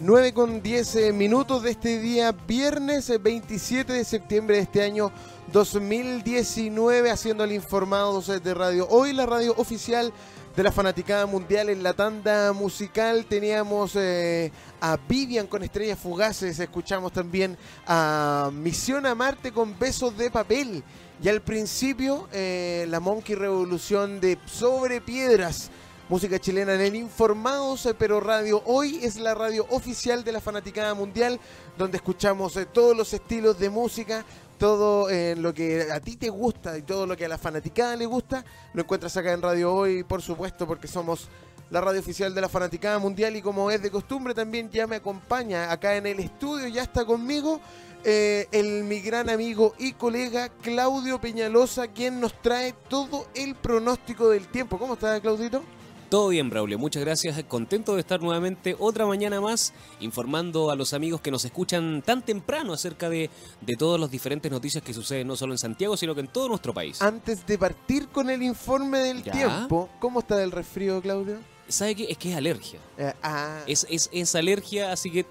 9 0.00 0.32
con 0.32 0.62
10 0.62 0.96
eh, 0.96 1.12
minutos 1.12 1.62
de 1.64 1.70
este 1.72 2.00
día, 2.00 2.32
viernes 2.32 3.12
27 3.20 3.92
de 3.92 4.04
septiembre 4.04 4.56
de 4.56 4.62
este 4.62 4.82
año 4.82 5.12
2019 5.52 7.10
haciendo 7.10 7.44
el 7.44 7.52
informado 7.52 8.20
de 8.20 8.54
radio. 8.54 8.86
Hoy 8.88 9.12
la 9.12 9.26
radio 9.26 9.54
oficial 9.56 10.12
de 10.56 10.62
la 10.62 10.70
Fanaticada 10.70 11.26
Mundial 11.26 11.68
en 11.68 11.82
la 11.82 11.94
tanda 11.94 12.52
musical 12.52 13.26
teníamos 13.26 13.96
eh, 13.96 14.52
a 14.80 14.96
Vivian 15.08 15.46
con 15.46 15.62
Estrellas 15.64 15.98
Fugaces, 15.98 16.58
escuchamos 16.58 17.12
también 17.12 17.58
a 17.86 18.50
Misión 18.52 19.04
a 19.06 19.14
Marte 19.14 19.52
con 19.52 19.76
Besos 19.78 20.16
de 20.16 20.30
Papel 20.30 20.84
y 21.22 21.28
al 21.28 21.42
principio 21.42 22.28
eh, 22.32 22.86
la 22.88 23.00
Monkey 23.00 23.34
Revolución 23.34 24.20
de 24.20 24.38
Sobre 24.46 25.00
Piedras. 25.00 25.70
Música 26.06 26.38
chilena 26.38 26.74
en 26.74 26.82
el 26.82 26.96
Informados, 26.96 27.86
eh, 27.86 27.94
pero 27.98 28.20
Radio 28.20 28.62
Hoy 28.66 29.00
es 29.02 29.16
la 29.16 29.34
radio 29.34 29.66
oficial 29.70 30.22
de 30.22 30.32
la 30.32 30.40
Fanaticada 30.40 30.92
Mundial, 30.92 31.40
donde 31.78 31.96
escuchamos 31.96 32.58
todos 32.74 32.94
los 32.94 33.14
estilos 33.14 33.58
de 33.58 33.70
música, 33.70 34.24
todo 34.58 35.10
en 35.10 35.42
lo 35.42 35.52
que 35.52 35.90
a 35.92 36.00
ti 36.00 36.16
te 36.16 36.30
gusta 36.30 36.76
y 36.78 36.82
todo 36.82 37.06
lo 37.06 37.16
que 37.16 37.24
a 37.24 37.28
la 37.28 37.38
fanaticada 37.38 37.96
le 37.96 38.06
gusta, 38.06 38.44
lo 38.72 38.82
encuentras 38.82 39.16
acá 39.16 39.32
en 39.32 39.42
Radio 39.42 39.74
Hoy, 39.74 40.04
por 40.04 40.22
supuesto, 40.22 40.66
porque 40.66 40.88
somos 40.88 41.28
la 41.70 41.80
radio 41.80 42.00
oficial 42.00 42.34
de 42.34 42.40
la 42.40 42.48
fanaticada 42.48 42.98
mundial 42.98 43.34
y 43.36 43.42
como 43.42 43.70
es 43.70 43.82
de 43.82 43.90
costumbre 43.90 44.34
también 44.34 44.70
ya 44.70 44.86
me 44.86 44.96
acompaña 44.96 45.72
acá 45.72 45.96
en 45.96 46.06
el 46.06 46.20
estudio, 46.20 46.68
ya 46.68 46.82
está 46.82 47.04
conmigo 47.04 47.60
eh, 48.06 48.48
el 48.52 48.84
mi 48.84 49.00
gran 49.00 49.30
amigo 49.30 49.74
y 49.78 49.94
colega 49.94 50.50
Claudio 50.60 51.18
Peñalosa, 51.20 51.88
quien 51.88 52.20
nos 52.20 52.40
trae 52.42 52.74
todo 52.88 53.26
el 53.34 53.54
pronóstico 53.54 54.28
del 54.28 54.46
tiempo. 54.48 54.78
¿Cómo 54.78 54.92
está, 54.94 55.18
Claudito? 55.20 55.64
Todo 56.08 56.28
bien, 56.28 56.50
Braulio. 56.50 56.78
Muchas 56.78 57.02
gracias. 57.02 57.42
Contento 57.44 57.94
de 57.94 58.00
estar 58.00 58.20
nuevamente 58.20 58.76
otra 58.78 59.06
mañana 59.06 59.40
más 59.40 59.72
informando 60.00 60.70
a 60.70 60.76
los 60.76 60.92
amigos 60.92 61.20
que 61.20 61.30
nos 61.30 61.44
escuchan 61.44 62.02
tan 62.02 62.22
temprano 62.22 62.72
acerca 62.72 63.08
de, 63.08 63.30
de 63.60 63.76
todas 63.76 64.00
las 64.00 64.10
diferentes 64.10 64.50
noticias 64.50 64.82
que 64.82 64.94
suceden 64.94 65.26
no 65.26 65.36
solo 65.36 65.52
en 65.54 65.58
Santiago, 65.58 65.96
sino 65.96 66.14
que 66.14 66.20
en 66.20 66.28
todo 66.28 66.48
nuestro 66.48 66.72
país. 66.72 67.02
Antes 67.02 67.46
de 67.46 67.58
partir 67.58 68.08
con 68.08 68.30
el 68.30 68.42
informe 68.42 68.98
del 68.98 69.22
tiempo, 69.22 69.88
¿cómo 69.98 70.20
está 70.20 70.42
el 70.42 70.52
resfrío, 70.52 71.00
Claudio? 71.00 71.38
¿Sabe 71.68 71.94
qué? 71.94 72.04
Es 72.04 72.18
que 72.18 72.30
es 72.30 72.36
alergia. 72.36 72.78
Eh, 72.98 73.12
ah. 73.22 73.62
es, 73.66 73.86
es, 73.88 74.10
es 74.12 74.34
alergia, 74.34 74.92
así 74.92 75.10
que 75.10 75.26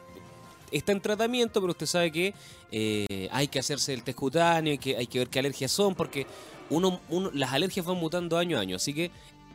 está 0.71 0.91
en 0.91 1.01
tratamiento, 1.01 1.61
pero 1.61 1.71
usted 1.71 1.85
sabe 1.85 2.11
que 2.11 2.33
eh, 2.71 3.29
hay 3.31 3.47
que 3.47 3.59
hacerse 3.59 3.93
el 3.93 4.03
test 4.03 4.17
cutáneo, 4.17 4.79
que, 4.79 4.97
hay 4.97 5.07
que 5.07 5.19
ver 5.19 5.29
qué 5.29 5.39
alergias 5.39 5.71
son, 5.71 5.93
porque 5.95 6.25
uno, 6.69 6.99
uno, 7.09 7.29
las 7.33 7.53
alergias 7.53 7.85
van 7.85 7.97
mutando 7.97 8.37
año 8.37 8.57
a 8.57 8.61
año. 8.61 8.75
Así 8.75 8.93
que 8.93 9.11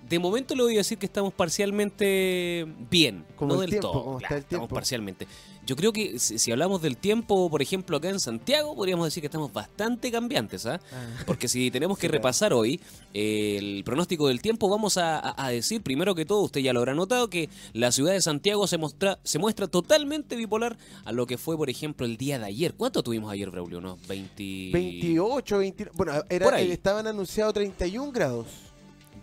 de 0.09 0.19
momento 0.19 0.55
le 0.55 0.63
voy 0.63 0.75
a 0.75 0.79
decir 0.79 0.99
que 0.99 1.07
estamos 1.07 1.33
parcialmente 1.33 2.67
bien, 2.91 3.25
como 3.37 3.55
no 3.55 3.61
del 3.61 3.79
todo. 3.81 4.19
Estamos 4.31 4.69
parcialmente. 4.69 5.27
Yo 5.69 5.77
creo 5.77 5.93
que 5.93 6.19
si, 6.19 6.51
hablamos 6.51 6.81
del 6.81 6.97
tiempo, 6.97 7.51
por 7.51 7.61
ejemplo, 7.61 7.99
acá 7.99 8.09
en 8.09 8.21
Santiago, 8.21 8.75
podríamos 8.75 9.07
decir 9.07 9.21
que 9.21 9.27
estamos 9.27 9.53
bastante 9.53 10.11
cambiantes, 10.11 10.65
¿ah? 10.65 10.81
ah. 10.91 11.23
Porque 11.27 11.47
si 11.47 11.71
tenemos 11.71 11.99
que 11.99 12.09
repasar 12.09 12.55
hoy 12.55 12.81
el 13.13 13.83
pronóstico 13.85 14.29
del 14.29 14.41
tiempo, 14.41 14.71
vamos 14.71 14.97
a, 14.97 15.35
decir, 15.51 15.83
primero 15.83 16.15
que 16.15 16.25
todo, 16.25 16.41
usted 16.41 16.63
ya 16.63 16.73
lo 16.73 16.79
habrá 16.79 16.95
notado, 16.95 17.29
que 17.29 17.51
la 17.75 17.93
ciudad 17.93 18.15
de 18.15 18.23
Santiago 18.23 18.67
se, 18.67 18.79
muestra, 18.79 19.19
se 19.25 19.39
muestra 19.39 19.67
totalmente 19.67 20.37
bipolar 20.37 20.79
a 21.05 21.13
lo 21.13 21.27
que 21.27 21.37
fue, 21.37 21.55
por 21.59 21.69
ejemplo, 21.69 22.07
el 22.07 22.17
día 22.17 22.39
de 22.39 22.47
ayer. 22.47 22.73
¿Cuánto 22.73 23.03
tuvimos 23.03 23.31
ayer, 23.31 23.51
Braulio? 23.51 23.83
¿No? 23.83 23.99
20... 24.09 24.71
28, 24.73 25.59
29... 25.59 25.97
Bueno, 25.99 26.25
era, 26.31 26.61
estaban 26.63 27.07
anunciados 27.07 27.53
31 27.53 28.11
grados. 28.11 28.47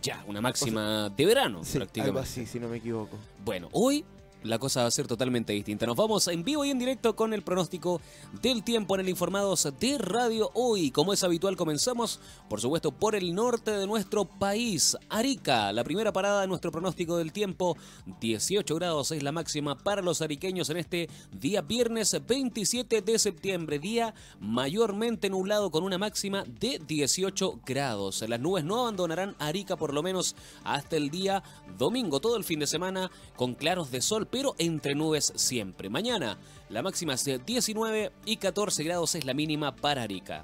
Ya, 0.02 0.24
una 0.28 0.42
máxima 0.42 1.10
de 1.10 1.26
verano, 1.26 1.62
prácticamente. 1.62 2.02
Algo 2.02 2.20
así, 2.20 2.46
si 2.46 2.60
no 2.60 2.68
me 2.68 2.78
equivoco. 2.78 3.18
Bueno, 3.44 3.70
hoy 3.72 4.06
la 4.46 4.60
cosa 4.60 4.82
va 4.82 4.88
a 4.88 4.92
ser 4.92 5.08
totalmente 5.08 5.54
distinta. 5.54 5.86
Nos 5.86 5.96
vamos 5.96 6.28
en 6.28 6.44
vivo 6.44 6.64
y 6.64 6.70
en 6.70 6.80
directo 6.80 7.16
con 7.16 7.34
el 7.34 7.42
pronóstico 7.42 8.00
del 8.42 8.64
tiempo 8.64 8.96
en 8.96 9.02
el 9.02 9.10
Informados 9.10 9.68
de 9.80 9.98
Radio 9.98 10.52
Hoy. 10.54 10.92
Como 10.92 11.14
es 11.14 11.24
habitual, 11.24 11.58
comenzamos, 11.58 12.20
por 12.48 12.62
supuesto, 12.62 12.92
por 12.92 13.16
el 13.16 13.34
norte 13.34 13.72
de 13.72 13.88
nuestro 13.88 14.26
país. 14.26 14.96
Arica, 15.10 15.74
la 15.74 15.84
primera 15.84 16.14
parada 16.14 16.42
de 16.42 16.48
nuestro 16.48 16.72
pronóstico 16.72 17.18
del 17.18 17.32
tiempo. 17.32 17.76
18 18.22 18.76
grados 18.76 19.12
es 19.12 19.24
la 19.24 19.32
máxima 19.32 19.76
para 19.78 20.02
los 20.02 20.22
ariqueños 20.22 20.70
en 20.70 20.78
este 20.78 21.10
día 21.32 21.62
viernes 21.62 22.16
27 22.26 23.02
de 23.02 23.20
septiembre. 23.20 23.80
Día 23.80 24.14
mayormente 24.40 25.30
nublado 25.30 25.72
con 25.72 25.84
una 25.84 25.98
máxima 25.98 26.44
de 26.46 26.80
18 26.86 27.62
grados. 27.66 28.24
Las 28.28 28.40
nubes 28.40 28.64
no 28.64 28.82
abandonarán 28.82 29.36
Arica 29.40 29.76
por 29.76 29.94
lo 29.94 30.04
menos 30.04 30.36
hasta 30.64 30.98
el 30.98 31.10
día 31.10 31.44
domingo. 31.78 32.20
Todo 32.20 32.38
el 32.38 32.44
fin 32.44 32.60
de 32.60 32.68
semana 32.68 33.10
con 33.36 33.56
claros 33.56 33.92
de 33.92 34.02
sol 34.02 34.28
pero 34.36 34.54
entre 34.58 34.96
nubes 34.96 35.32
siempre. 35.38 35.90
Mañana 35.90 36.38
la 36.68 36.82
máxima 36.82 37.14
es 37.14 37.24
de 37.24 37.40
19 37.40 38.12
y 38.26 38.36
14 38.36 38.84
grados 38.84 39.16
es 39.16 39.24
la 39.24 39.34
mínima 39.34 39.74
para 39.78 40.02
Arica. 40.02 40.44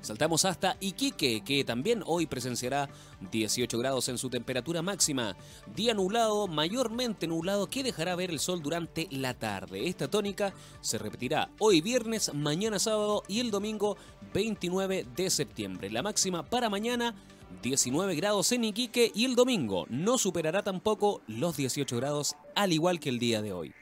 Saltamos 0.00 0.44
hasta 0.44 0.76
Iquique, 0.80 1.44
que 1.44 1.62
también 1.62 2.02
hoy 2.04 2.26
presenciará 2.26 2.90
18 3.30 3.78
grados 3.78 4.08
en 4.08 4.18
su 4.18 4.30
temperatura 4.30 4.82
máxima. 4.82 5.36
Día 5.76 5.94
nublado, 5.94 6.48
mayormente 6.48 7.28
nublado, 7.28 7.68
que 7.68 7.84
dejará 7.84 8.16
ver 8.16 8.32
el 8.32 8.40
sol 8.40 8.62
durante 8.62 9.06
la 9.12 9.34
tarde. 9.34 9.86
Esta 9.86 10.10
tónica 10.10 10.52
se 10.80 10.98
repetirá 10.98 11.50
hoy 11.60 11.82
viernes, 11.82 12.34
mañana 12.34 12.80
sábado 12.80 13.22
y 13.28 13.38
el 13.38 13.52
domingo 13.52 13.96
29 14.34 15.06
de 15.14 15.30
septiembre. 15.30 15.88
La 15.88 16.02
máxima 16.02 16.42
para 16.42 16.68
mañana 16.68 17.14
19 17.62 18.16
grados 18.16 18.50
en 18.50 18.64
Iquique 18.64 19.12
y 19.14 19.24
el 19.24 19.36
domingo 19.36 19.86
no 19.88 20.18
superará 20.18 20.62
tampoco 20.64 21.22
los 21.28 21.56
18 21.56 21.96
grados 21.96 22.34
al 22.54 22.72
igual 22.72 23.00
que 23.00 23.08
el 23.08 23.18
día 23.18 23.42
de 23.42 23.52
hoy. 23.52 23.74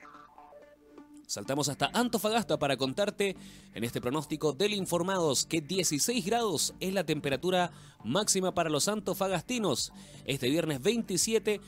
Saltamos 1.31 1.69
hasta 1.69 1.91
Antofagasta 1.95 2.59
para 2.59 2.77
contarte 2.77 3.37
en 3.73 3.85
este 3.85 4.01
pronóstico 4.01 4.53
del 4.53 4.75
Informados 4.75 5.47
que 5.47 5.61
16 5.61 6.27
grados 6.27 6.75
es 6.81 6.93
la 6.93 7.05
temperatura 7.05 7.71
máxima 8.03 8.53
para 8.53 8.69
los 8.69 8.89
antofagastinos. 8.89 9.93
Este 10.25 10.51
viernes 10.51 10.83
27 10.83 11.61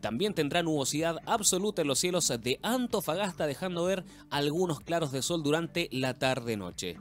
también 0.00 0.34
tendrá 0.34 0.62
nubosidad 0.62 1.16
absoluta 1.26 1.82
en 1.82 1.88
los 1.88 1.98
cielos 1.98 2.28
de 2.28 2.60
Antofagasta 2.62 3.48
dejando 3.48 3.84
ver 3.84 4.04
algunos 4.30 4.78
claros 4.78 5.10
de 5.10 5.22
sol 5.22 5.42
durante 5.42 5.88
la 5.90 6.14
tarde-noche. 6.14 6.96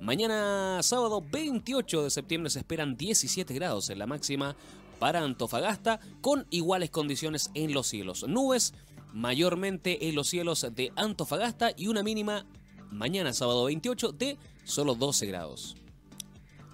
Mañana 0.00 0.78
sábado 0.82 1.22
28 1.30 2.04
de 2.04 2.10
septiembre 2.10 2.48
se 2.48 2.60
esperan 2.60 2.96
17 2.96 3.52
grados 3.52 3.90
en 3.90 3.98
la 3.98 4.06
máxima 4.06 4.56
para 4.98 5.22
Antofagasta 5.22 6.00
con 6.22 6.46
iguales 6.50 6.88
condiciones 6.88 7.50
en 7.54 7.74
los 7.74 7.88
cielos. 7.88 8.26
Nubes 8.26 8.72
mayormente 9.12 10.08
en 10.08 10.14
los 10.14 10.28
cielos 10.28 10.66
de 10.74 10.92
Antofagasta 10.96 11.72
y 11.76 11.88
una 11.88 12.02
mínima 12.02 12.46
mañana 12.90 13.32
sábado 13.32 13.64
28 13.64 14.12
de 14.12 14.38
solo 14.64 14.94
12 14.94 15.26
grados. 15.26 15.76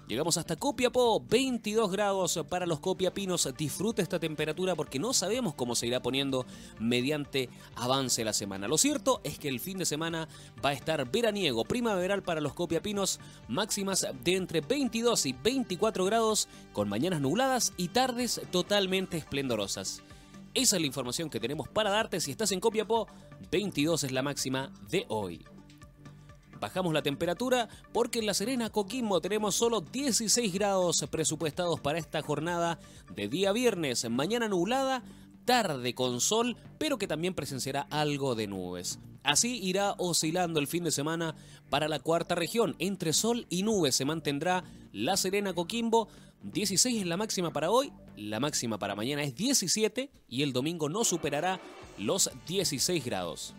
Llegamos 0.07 0.37
hasta 0.37 0.55
Copiapó, 0.55 1.19
22 1.19 1.91
grados 1.91 2.39
para 2.47 2.67
los 2.67 2.79
copiapinos. 2.79 3.49
Disfruta 3.57 4.03
esta 4.03 4.19
temperatura 4.19 4.75
porque 4.75 4.99
no 4.99 5.13
sabemos 5.13 5.55
cómo 5.55 5.73
se 5.73 5.87
irá 5.87 5.99
poniendo 5.99 6.45
mediante 6.79 7.49
avance 7.75 8.23
la 8.23 8.33
semana. 8.33 8.67
Lo 8.67 8.77
cierto 8.77 9.19
es 9.23 9.39
que 9.39 9.47
el 9.47 9.59
fin 9.59 9.79
de 9.79 9.85
semana 9.85 10.27
va 10.63 10.69
a 10.69 10.73
estar 10.73 11.09
veraniego, 11.09 11.65
primaveral 11.65 12.21
para 12.21 12.39
los 12.39 12.53
copiapinos, 12.53 13.19
máximas 13.47 14.05
de 14.23 14.35
entre 14.35 14.61
22 14.61 15.25
y 15.25 15.33
24 15.33 16.05
grados, 16.05 16.49
con 16.71 16.87
mañanas 16.87 17.19
nubladas 17.19 17.73
y 17.75 17.87
tardes 17.87 18.41
totalmente 18.51 19.17
esplendorosas. 19.17 20.03
Esa 20.55 20.77
es 20.77 20.81
la 20.81 20.87
información 20.87 21.29
que 21.29 21.41
tenemos 21.41 21.67
para 21.67 21.89
darte. 21.89 22.21
Si 22.21 22.31
estás 22.31 22.53
en 22.53 22.61
Copiapó, 22.61 23.07
22 23.51 24.05
es 24.05 24.11
la 24.13 24.23
máxima 24.23 24.71
de 24.89 25.05
hoy. 25.09 25.45
Bajamos 26.61 26.93
la 26.93 27.03
temperatura 27.03 27.67
porque 27.91 28.19
en 28.19 28.25
La 28.25 28.33
Serena, 28.33 28.69
Coquimbo, 28.69 29.19
tenemos 29.19 29.53
solo 29.53 29.81
16 29.81 30.53
grados 30.53 31.05
presupuestados 31.11 31.81
para 31.81 31.99
esta 31.99 32.21
jornada 32.21 32.79
de 33.13 33.27
día 33.27 33.51
viernes. 33.51 34.09
Mañana 34.09 34.47
nublada, 34.47 35.03
tarde 35.43 35.93
con 35.93 36.21
sol, 36.21 36.55
pero 36.77 36.97
que 36.97 37.07
también 37.07 37.33
presenciará 37.33 37.81
algo 37.89 38.33
de 38.33 38.47
nubes. 38.47 38.99
Así 39.23 39.59
irá 39.61 39.95
oscilando 39.97 40.61
el 40.61 40.67
fin 40.67 40.85
de 40.85 40.91
semana 40.91 41.35
para 41.69 41.89
la 41.89 41.99
cuarta 41.99 42.33
región. 42.33 42.77
Entre 42.79 43.11
sol 43.11 43.45
y 43.49 43.63
nubes 43.63 43.95
se 43.95 44.05
mantendrá 44.05 44.63
La 44.93 45.17
Serena 45.17 45.53
Coquimbo. 45.53 46.07
16 46.51 47.01
es 47.01 47.07
la 47.07 47.17
máxima 47.17 47.51
para 47.51 47.71
hoy, 47.71 47.91
la 48.15 48.39
máxima 48.39 48.77
para 48.77 48.95
mañana 48.95 49.23
es 49.23 49.35
17 49.35 50.11
y 50.29 50.43
el 50.43 50.53
domingo 50.53 50.89
no 50.89 51.03
superará 51.03 51.59
los 51.97 52.29
16 52.47 53.03
grados. 53.03 53.55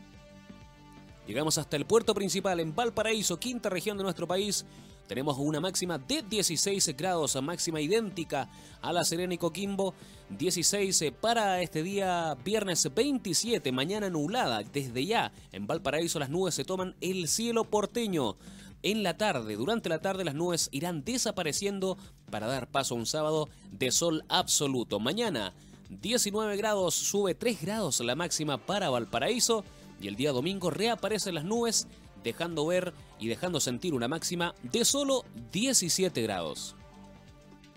Llegamos 1.27 1.59
hasta 1.59 1.77
el 1.77 1.85
puerto 1.85 2.15
principal 2.15 2.61
en 2.61 2.75
Valparaíso, 2.75 3.41
quinta 3.41 3.69
región 3.69 3.97
de 3.97 4.05
nuestro 4.05 4.29
país. 4.29 4.65
Tenemos 5.09 5.37
una 5.39 5.61
máxima 5.61 5.99
de 5.99 6.23
16 6.23 6.97
grados, 6.97 7.41
máxima 7.43 7.81
idéntica 7.81 8.49
a 8.81 8.93
la 8.93 9.05
Serena 9.05 9.35
y 9.35 9.39
Coquimbo. 9.39 9.95
16 10.31 11.03
eh, 11.03 11.13
para 11.13 11.63
este 11.63 11.83
día 11.83 12.37
viernes 12.45 12.89
27, 12.93 13.73
mañana 13.73 14.11
nublada. 14.11 14.63
Desde 14.63 15.05
ya 15.05 15.33
en 15.51 15.67
Valparaíso 15.67 16.21
las 16.21 16.31
nubes 16.31 16.55
se 16.55 16.65
toman 16.65 16.95
el 17.01 17.27
cielo 17.27 17.65
porteño. 17.65 18.37
En 18.83 19.03
la 19.03 19.17
tarde, 19.17 19.57
durante 19.57 19.89
la 19.89 20.01
tarde 20.01 20.25
las 20.25 20.35
nubes 20.35 20.69
irán 20.73 21.05
desapareciendo 21.05 21.97
para 22.31 22.47
dar 22.47 22.69
paso 22.69 22.95
a 22.95 22.99
un 22.99 23.07
sábado 23.07 23.49
de 23.73 23.91
sol 23.91 24.25
absoluto. 24.29 25.01
Mañana 25.01 25.55
19 25.89 26.57
grados, 26.57 26.95
sube 26.95 27.35
3 27.35 27.63
grados 27.63 28.01
la 28.01 28.15
máxima 28.15 28.59
para 28.59 28.91
Valparaíso 28.91 29.65
y 30.01 30.09
el 30.09 30.17
día 30.17 30.33
domingo 30.33 30.71
reaparecen 30.71 31.35
las 31.35 31.45
nubes, 31.45 31.87
dejando 32.23 32.67
ver 32.67 32.93
y 33.19 33.29
dejando 33.29 33.61
sentir 33.61 33.95
una 33.95 34.09
máxima 34.09 34.55
de 34.63 34.85
solo 34.85 35.25
17 35.53 36.23
grados. 36.23 36.75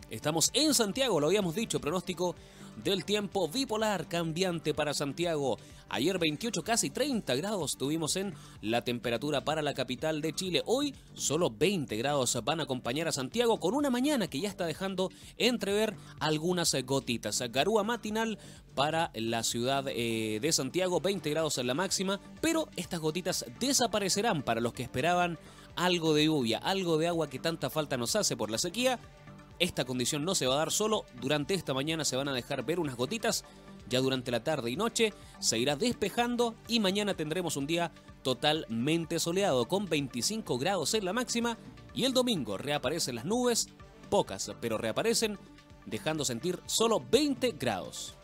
Estamos 0.09 0.49
en 0.53 0.73
Santiago, 0.73 1.19
lo 1.19 1.27
habíamos 1.27 1.53
dicho, 1.53 1.79
pronóstico 1.79 2.35
del 2.83 3.05
tiempo 3.05 3.47
bipolar 3.47 4.07
cambiante 4.07 4.73
para 4.73 4.93
Santiago. 4.93 5.57
Ayer 5.89 6.19
28, 6.19 6.61
casi 6.61 6.91
30 6.91 7.35
grados 7.35 7.75
tuvimos 7.77 8.15
en 8.15 8.35
la 8.61 8.83
temperatura 8.83 9.43
para 9.43 9.63
la 9.63 9.73
capital 9.73 10.21
de 10.21 10.33
Chile. 10.33 10.61
Hoy 10.65 10.93
solo 11.13 11.49
20 11.49 11.97
grados 11.97 12.37
van 12.43 12.59
a 12.59 12.63
acompañar 12.63 13.07
a 13.07 13.11
Santiago 13.11 13.59
con 13.59 13.73
una 13.73 13.89
mañana 13.89 14.27
que 14.27 14.39
ya 14.39 14.49
está 14.49 14.65
dejando 14.65 15.09
entrever 15.37 15.95
algunas 16.19 16.75
gotitas. 16.85 17.41
Garúa 17.51 17.83
matinal 17.83 18.37
para 18.75 19.09
la 19.15 19.43
ciudad 19.43 19.85
eh, 19.87 20.39
de 20.39 20.51
Santiago, 20.51 21.01
20 21.01 21.29
grados 21.31 21.57
en 21.57 21.67
la 21.67 21.73
máxima, 21.73 22.19
pero 22.39 22.69
estas 22.75 22.99
gotitas 22.99 23.45
desaparecerán 23.59 24.43
para 24.43 24.61
los 24.61 24.73
que 24.73 24.83
esperaban 24.83 25.39
algo 25.75 26.13
de 26.13 26.25
lluvia, 26.25 26.57
algo 26.59 26.97
de 26.97 27.07
agua 27.07 27.29
que 27.29 27.39
tanta 27.39 27.69
falta 27.69 27.97
nos 27.97 28.15
hace 28.15 28.35
por 28.37 28.51
la 28.51 28.57
sequía. 28.57 28.99
Esta 29.59 29.83
condición 29.83 30.23
no 30.23 30.35
se 30.35 30.47
va 30.47 30.55
a 30.55 30.59
dar 30.59 30.71
solo, 30.71 31.05
durante 31.19 31.53
esta 31.53 31.73
mañana 31.73 32.05
se 32.05 32.15
van 32.15 32.29
a 32.29 32.33
dejar 32.33 32.63
ver 32.63 32.79
unas 32.79 32.95
gotitas, 32.95 33.43
ya 33.89 33.99
durante 33.99 34.31
la 34.31 34.43
tarde 34.43 34.71
y 34.71 34.77
noche 34.77 35.13
se 35.39 35.59
irá 35.59 35.75
despejando 35.75 36.55
y 36.67 36.79
mañana 36.79 37.13
tendremos 37.13 37.57
un 37.57 37.67
día 37.67 37.91
totalmente 38.23 39.19
soleado 39.19 39.67
con 39.67 39.85
25 39.85 40.57
grados 40.57 40.93
en 40.93 41.03
la 41.03 41.13
máxima 41.13 41.57
y 41.93 42.05
el 42.05 42.13
domingo 42.13 42.57
reaparecen 42.57 43.15
las 43.15 43.25
nubes, 43.25 43.67
pocas 44.09 44.51
pero 44.61 44.77
reaparecen, 44.77 45.37
dejando 45.85 46.23
sentir 46.23 46.61
solo 46.65 47.03
20 47.11 47.51
grados. 47.59 48.15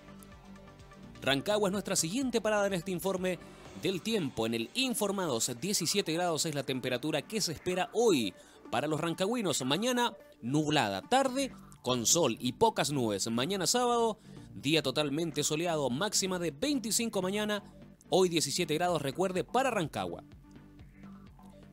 Rancagua 1.21 1.69
es 1.69 1.73
nuestra 1.73 1.95
siguiente 1.95 2.39
parada 2.39 2.67
en 2.67 2.73
este 2.73 2.91
informe 2.91 3.39
del 3.81 4.01
tiempo. 4.01 4.45
En 4.45 4.53
el 4.53 4.69
Informados 4.75 5.51
17 5.59 6.13
grados 6.13 6.45
es 6.45 6.55
la 6.55 6.63
temperatura 6.63 7.23
que 7.23 7.41
se 7.41 7.53
espera 7.53 7.89
hoy 7.93 8.33
para 8.71 8.87
los 8.87 8.99
rancagüinos. 8.99 9.63
Mañana 9.65 10.13
nublada, 10.41 11.01
tarde 11.01 11.51
con 11.81 12.05
sol 12.05 12.37
y 12.39 12.53
pocas 12.53 12.91
nubes. 12.91 13.29
Mañana 13.29 13.67
sábado, 13.67 14.19
día 14.55 14.81
totalmente 14.81 15.43
soleado, 15.43 15.89
máxima 15.89 16.39
de 16.39 16.51
25 16.51 17.21
mañana, 17.21 17.63
hoy 18.09 18.29
17 18.29 18.73
grados, 18.73 19.01
recuerde, 19.01 19.43
para 19.43 19.71
Rancagua. 19.71 20.23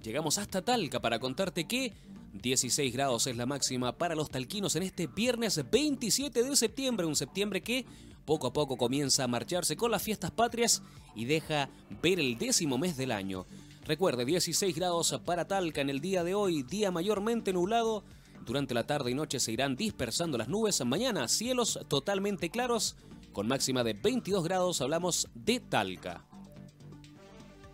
Llegamos 0.02 0.38
hasta 0.38 0.62
Talca 0.62 1.00
para 1.00 1.18
contarte 1.18 1.66
que 1.66 1.92
16 2.32 2.92
grados 2.92 3.26
es 3.26 3.36
la 3.36 3.46
máxima 3.46 3.96
para 3.96 4.14
los 4.14 4.30
talquinos 4.30 4.74
en 4.76 4.82
este 4.82 5.06
viernes 5.06 5.62
27 5.70 6.42
de 6.42 6.56
septiembre, 6.56 7.06
un 7.06 7.16
septiembre 7.16 7.62
que 7.62 7.86
poco 8.24 8.48
a 8.48 8.52
poco 8.52 8.76
comienza 8.76 9.24
a 9.24 9.28
marcharse 9.28 9.76
con 9.76 9.90
las 9.90 10.02
fiestas 10.02 10.30
patrias 10.30 10.82
y 11.14 11.24
deja 11.24 11.68
ver 12.02 12.20
el 12.20 12.38
décimo 12.38 12.78
mes 12.78 12.96
del 12.96 13.12
año. 13.12 13.46
Recuerde, 13.84 14.24
16 14.24 14.76
grados 14.76 15.20
para 15.24 15.48
Talca 15.48 15.80
en 15.80 15.90
el 15.90 16.00
día 16.00 16.22
de 16.22 16.34
hoy, 16.34 16.62
día 16.62 16.92
mayormente 16.92 17.52
nublado. 17.52 18.04
Durante 18.46 18.74
la 18.74 18.86
tarde 18.86 19.10
y 19.10 19.14
noche 19.14 19.40
se 19.40 19.50
irán 19.50 19.74
dispersando 19.74 20.38
las 20.38 20.48
nubes. 20.48 20.84
Mañana 20.84 21.26
cielos 21.26 21.80
totalmente 21.88 22.48
claros, 22.48 22.94
con 23.32 23.48
máxima 23.48 23.82
de 23.82 23.94
22 23.94 24.44
grados. 24.44 24.80
Hablamos 24.80 25.28
de 25.34 25.58
Talca. 25.58 26.24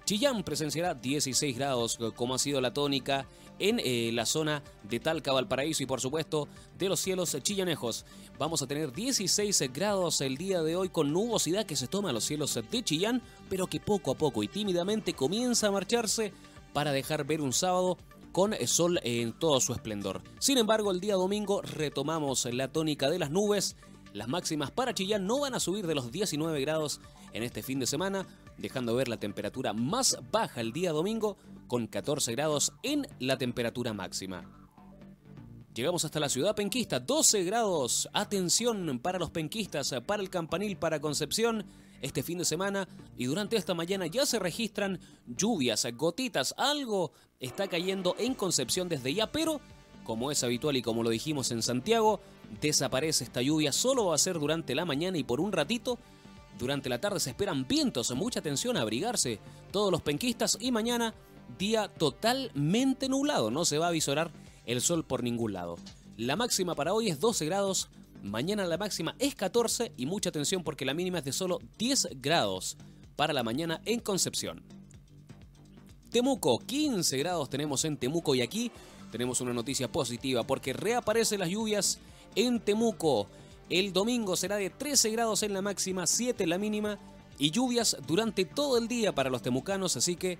Chillán 0.06 0.44
presenciará 0.44 0.94
16 0.94 1.54
grados, 1.58 1.98
como 2.16 2.34
ha 2.34 2.38
sido 2.38 2.62
la 2.62 2.72
tónica 2.72 3.26
en 3.58 3.80
eh, 3.80 4.10
la 4.12 4.26
zona 4.26 4.62
de 4.82 5.00
Talca, 5.00 5.32
Valparaíso 5.32 5.82
y 5.82 5.86
por 5.86 6.00
supuesto 6.00 6.48
de 6.76 6.88
los 6.88 7.00
cielos 7.00 7.36
chillanejos. 7.42 8.04
Vamos 8.38 8.62
a 8.62 8.66
tener 8.66 8.92
16 8.92 9.72
grados 9.72 10.20
el 10.20 10.36
día 10.36 10.62
de 10.62 10.76
hoy 10.76 10.88
con 10.88 11.12
nubosidad 11.12 11.66
que 11.66 11.76
se 11.76 11.88
toma 11.88 12.10
a 12.10 12.12
los 12.12 12.24
cielos 12.24 12.58
de 12.70 12.82
Chillán, 12.82 13.22
pero 13.48 13.66
que 13.66 13.80
poco 13.80 14.12
a 14.12 14.18
poco 14.18 14.42
y 14.42 14.48
tímidamente 14.48 15.14
comienza 15.14 15.68
a 15.68 15.72
marcharse 15.72 16.32
para 16.72 16.92
dejar 16.92 17.24
ver 17.24 17.40
un 17.40 17.52
sábado 17.52 17.98
con 18.32 18.54
sol 18.66 19.00
en 19.02 19.32
todo 19.32 19.60
su 19.60 19.72
esplendor. 19.72 20.22
Sin 20.38 20.58
embargo, 20.58 20.90
el 20.90 21.00
día 21.00 21.14
domingo 21.14 21.62
retomamos 21.62 22.44
la 22.52 22.68
tónica 22.68 23.10
de 23.10 23.18
las 23.18 23.30
nubes. 23.30 23.76
Las 24.12 24.28
máximas 24.28 24.70
para 24.70 24.94
Chillán 24.94 25.26
no 25.26 25.40
van 25.40 25.54
a 25.54 25.60
subir 25.60 25.86
de 25.86 25.94
los 25.94 26.12
19 26.12 26.60
grados 26.60 27.00
en 27.32 27.42
este 27.42 27.62
fin 27.62 27.78
de 27.78 27.86
semana, 27.86 28.26
dejando 28.56 28.94
ver 28.94 29.08
la 29.08 29.18
temperatura 29.18 29.72
más 29.72 30.18
baja 30.30 30.60
el 30.60 30.72
día 30.72 30.92
domingo 30.92 31.36
con 31.68 31.86
14 31.86 32.32
grados 32.32 32.72
en 32.82 33.06
la 33.20 33.38
temperatura 33.38 33.92
máxima. 33.92 34.58
Llegamos 35.74 36.04
hasta 36.04 36.18
la 36.18 36.28
ciudad 36.28 36.56
penquista, 36.56 36.98
12 36.98 37.44
grados. 37.44 38.08
Atención 38.12 38.98
para 38.98 39.20
los 39.20 39.30
penquistas, 39.30 39.94
para 40.04 40.22
el 40.22 40.30
campanil, 40.30 40.76
para 40.76 41.00
Concepción. 41.00 41.64
Este 42.02 42.22
fin 42.22 42.38
de 42.38 42.44
semana 42.44 42.88
y 43.16 43.26
durante 43.26 43.56
esta 43.56 43.74
mañana 43.74 44.06
ya 44.06 44.24
se 44.24 44.38
registran 44.38 45.00
lluvias, 45.26 45.84
gotitas, 45.96 46.54
algo 46.56 47.12
está 47.40 47.66
cayendo 47.66 48.14
en 48.18 48.34
Concepción 48.34 48.88
desde 48.88 49.14
ya, 49.14 49.30
pero 49.32 49.60
como 50.04 50.30
es 50.30 50.42
habitual 50.44 50.76
y 50.76 50.82
como 50.82 51.02
lo 51.02 51.10
dijimos 51.10 51.50
en 51.50 51.60
Santiago, 51.60 52.20
desaparece 52.60 53.24
esta 53.24 53.42
lluvia, 53.42 53.72
solo 53.72 54.06
va 54.06 54.14
a 54.14 54.18
ser 54.18 54.38
durante 54.38 54.74
la 54.74 54.84
mañana 54.84 55.18
y 55.18 55.24
por 55.24 55.40
un 55.40 55.52
ratito 55.52 55.98
durante 56.58 56.88
la 56.88 57.00
tarde 57.00 57.20
se 57.20 57.30
esperan 57.30 57.66
vientos, 57.68 58.10
mucha 58.14 58.40
atención 58.40 58.76
a 58.76 58.82
abrigarse 58.82 59.38
todos 59.70 59.92
los 59.92 60.02
penquistas 60.02 60.56
y 60.60 60.72
mañana 60.72 61.14
día 61.58 61.88
totalmente 61.88 63.08
nublado, 63.08 63.50
no 63.50 63.64
se 63.64 63.78
va 63.78 63.88
a 63.88 63.92
visorar 63.92 64.30
el 64.66 64.80
sol 64.80 65.04
por 65.04 65.22
ningún 65.22 65.52
lado. 65.52 65.76
La 66.16 66.36
máxima 66.36 66.74
para 66.74 66.92
hoy 66.92 67.08
es 67.08 67.20
12 67.20 67.46
grados, 67.46 67.88
mañana 68.22 68.66
la 68.66 68.76
máxima 68.76 69.14
es 69.18 69.34
14 69.34 69.92
y 69.96 70.06
mucha 70.06 70.30
atención 70.30 70.62
porque 70.64 70.84
la 70.84 70.94
mínima 70.94 71.18
es 71.18 71.24
de 71.24 71.32
solo 71.32 71.58
10 71.78 72.08
grados 72.20 72.76
para 73.16 73.32
la 73.32 73.42
mañana 73.42 73.80
en 73.84 74.00
Concepción. 74.00 74.62
Temuco, 76.10 76.58
15 76.58 77.18
grados 77.18 77.50
tenemos 77.50 77.84
en 77.84 77.96
Temuco 77.96 78.34
y 78.34 78.40
aquí 78.40 78.70
tenemos 79.10 79.40
una 79.40 79.52
noticia 79.52 79.90
positiva 79.90 80.42
porque 80.44 80.72
reaparecen 80.72 81.40
las 81.40 81.50
lluvias 81.50 81.98
en 82.34 82.60
Temuco. 82.60 83.28
El 83.68 83.92
domingo 83.92 84.36
será 84.36 84.56
de 84.56 84.70
13 84.70 85.10
grados 85.10 85.42
en 85.42 85.52
la 85.52 85.62
máxima, 85.62 86.06
7 86.06 86.44
en 86.44 86.50
la 86.50 86.58
mínima 86.58 86.98
y 87.38 87.50
lluvias 87.50 87.96
durante 88.06 88.44
todo 88.44 88.78
el 88.78 88.88
día 88.88 89.14
para 89.14 89.30
los 89.30 89.42
temucanos, 89.42 89.96
así 89.96 90.16
que 90.16 90.38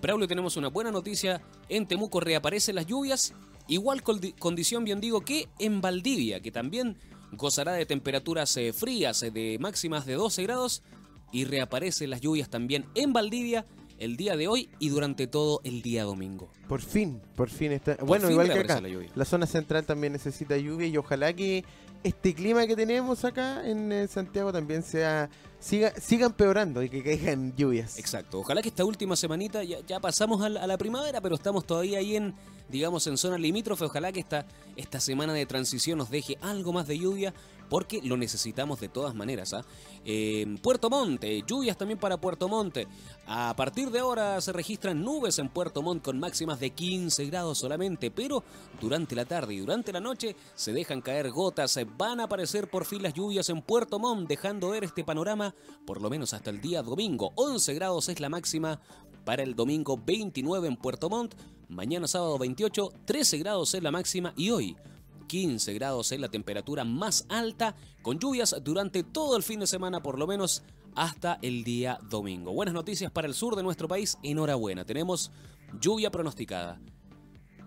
Braulio 0.00 0.28
tenemos 0.28 0.56
una 0.56 0.68
buena 0.68 0.90
noticia, 0.90 1.42
en 1.68 1.86
Temuco 1.86 2.20
reaparecen 2.20 2.74
las 2.74 2.86
lluvias, 2.86 3.34
igual 3.68 4.02
condición 4.02 4.84
bien 4.84 5.00
digo 5.00 5.22
que 5.22 5.48
en 5.58 5.80
Valdivia, 5.80 6.40
que 6.40 6.50
también 6.50 6.96
gozará 7.32 7.72
de 7.72 7.86
temperaturas 7.86 8.56
eh, 8.56 8.72
frías 8.72 9.22
eh, 9.22 9.30
de 9.30 9.58
máximas 9.60 10.06
de 10.06 10.14
12 10.14 10.42
grados 10.42 10.82
y 11.32 11.44
reaparecen 11.44 12.10
las 12.10 12.20
lluvias 12.20 12.48
también 12.48 12.86
en 12.94 13.12
Valdivia 13.12 13.66
el 13.98 14.16
día 14.16 14.36
de 14.36 14.46
hoy 14.48 14.68
y 14.78 14.90
durante 14.90 15.26
todo 15.26 15.60
el 15.64 15.82
día 15.82 16.04
domingo. 16.04 16.50
Por 16.68 16.82
fin, 16.82 17.20
por 17.34 17.48
fin 17.48 17.72
está. 17.72 17.96
bueno, 18.04 18.30
igual 18.30 18.52
que 18.52 18.58
acá, 18.60 18.80
la, 19.14 19.24
zona 19.24 19.46
central 19.46 19.84
también 19.84 20.12
necesita 20.12 20.56
lluvia 20.56 20.86
y 20.86 20.96
ojalá 20.96 21.32
que 21.32 21.64
este 22.02 22.34
clima 22.34 22.66
que 22.66 22.76
tenemos 22.76 23.24
acá 23.24 23.66
en 23.66 23.90
eh, 23.92 24.06
Santiago 24.06 24.52
también 24.52 24.82
sea 24.82 25.30
siga, 25.66 25.92
siga 26.00 26.26
empeorando 26.26 26.82
y 26.82 26.88
que 26.88 27.02
caigan 27.02 27.54
lluvias. 27.56 27.98
Exacto. 27.98 28.40
Ojalá 28.40 28.62
que 28.62 28.68
esta 28.68 28.84
última 28.84 29.16
semanita 29.16 29.62
ya, 29.64 30.00
pasamos 30.00 30.42
a 30.42 30.48
la, 30.48 30.78
primavera, 30.78 31.20
pero 31.20 31.34
estamos 31.34 31.66
todavía 31.66 31.98
ahí 31.98 32.16
en, 32.16 32.34
digamos, 32.68 33.06
en 33.06 33.16
zona 33.16 33.36
limítrofe. 33.36 33.84
Ojalá 33.84 34.12
que 34.12 34.20
esta, 34.20 34.46
esta 34.76 35.00
semana 35.00 35.32
de 35.32 35.44
transición 35.46 35.98
nos 35.98 36.10
deje 36.10 36.38
algo 36.40 36.72
más 36.72 36.86
de 36.86 36.98
lluvia 36.98 37.34
porque 37.68 38.00
lo 38.02 38.16
necesitamos 38.16 38.80
de 38.80 38.88
todas 38.88 39.14
maneras. 39.14 39.54
En 40.04 40.58
Puerto 40.58 40.90
Monte, 40.90 41.42
lluvias 41.46 41.76
también 41.76 41.98
para 41.98 42.20
Puerto 42.20 42.48
Monte. 42.48 42.86
A 43.26 43.54
partir 43.56 43.90
de 43.90 43.98
ahora 43.98 44.40
se 44.40 44.52
registran 44.52 45.02
nubes 45.02 45.38
en 45.38 45.48
Puerto 45.48 45.82
Montt 45.82 46.04
con 46.04 46.18
máximas 46.18 46.60
de 46.60 46.70
15 46.70 47.26
grados 47.26 47.58
solamente, 47.58 48.10
pero 48.10 48.44
durante 48.80 49.14
la 49.14 49.24
tarde 49.24 49.54
y 49.54 49.58
durante 49.58 49.92
la 49.92 50.00
noche 50.00 50.36
se 50.54 50.72
dejan 50.72 51.02
caer 51.02 51.30
gotas. 51.30 51.78
Van 51.96 52.20
a 52.20 52.24
aparecer 52.24 52.68
por 52.70 52.84
fin 52.84 53.02
las 53.02 53.14
lluvias 53.14 53.48
en 53.48 53.62
Puerto 53.62 53.98
Montt, 53.98 54.28
dejando 54.28 54.70
ver 54.70 54.84
este 54.84 55.04
panorama 55.04 55.54
por 55.86 56.00
lo 56.00 56.10
menos 56.10 56.32
hasta 56.34 56.50
el 56.50 56.60
día 56.60 56.82
domingo. 56.82 57.32
11 57.34 57.74
grados 57.74 58.08
es 58.08 58.20
la 58.20 58.28
máxima 58.28 58.80
para 59.24 59.42
el 59.42 59.54
domingo 59.56 60.00
29 60.04 60.68
en 60.68 60.76
Puerto 60.76 61.10
Montt. 61.10 61.34
Mañana 61.68 62.06
sábado 62.06 62.38
28, 62.38 62.92
13 63.04 63.38
grados 63.38 63.74
es 63.74 63.82
la 63.82 63.90
máxima 63.90 64.32
y 64.36 64.50
hoy 64.50 64.76
15 65.26 65.74
grados 65.74 66.12
es 66.12 66.20
la 66.20 66.28
temperatura 66.28 66.84
más 66.84 67.26
alta, 67.28 67.74
con 68.02 68.18
lluvias 68.18 68.56
durante 68.62 69.02
todo 69.02 69.36
el 69.36 69.42
fin 69.42 69.60
de 69.60 69.66
semana 69.66 70.02
por 70.02 70.18
lo 70.18 70.26
menos 70.26 70.62
hasta 70.94 71.38
el 71.42 71.64
día 71.64 71.98
domingo. 72.08 72.52
Buenas 72.52 72.74
noticias 72.74 73.10
para 73.10 73.28
el 73.28 73.34
sur 73.34 73.56
de 73.56 73.62
nuestro 73.62 73.88
país, 73.88 74.18
enhorabuena, 74.22 74.84
tenemos 74.84 75.30
lluvia 75.80 76.10
pronosticada. 76.10 76.80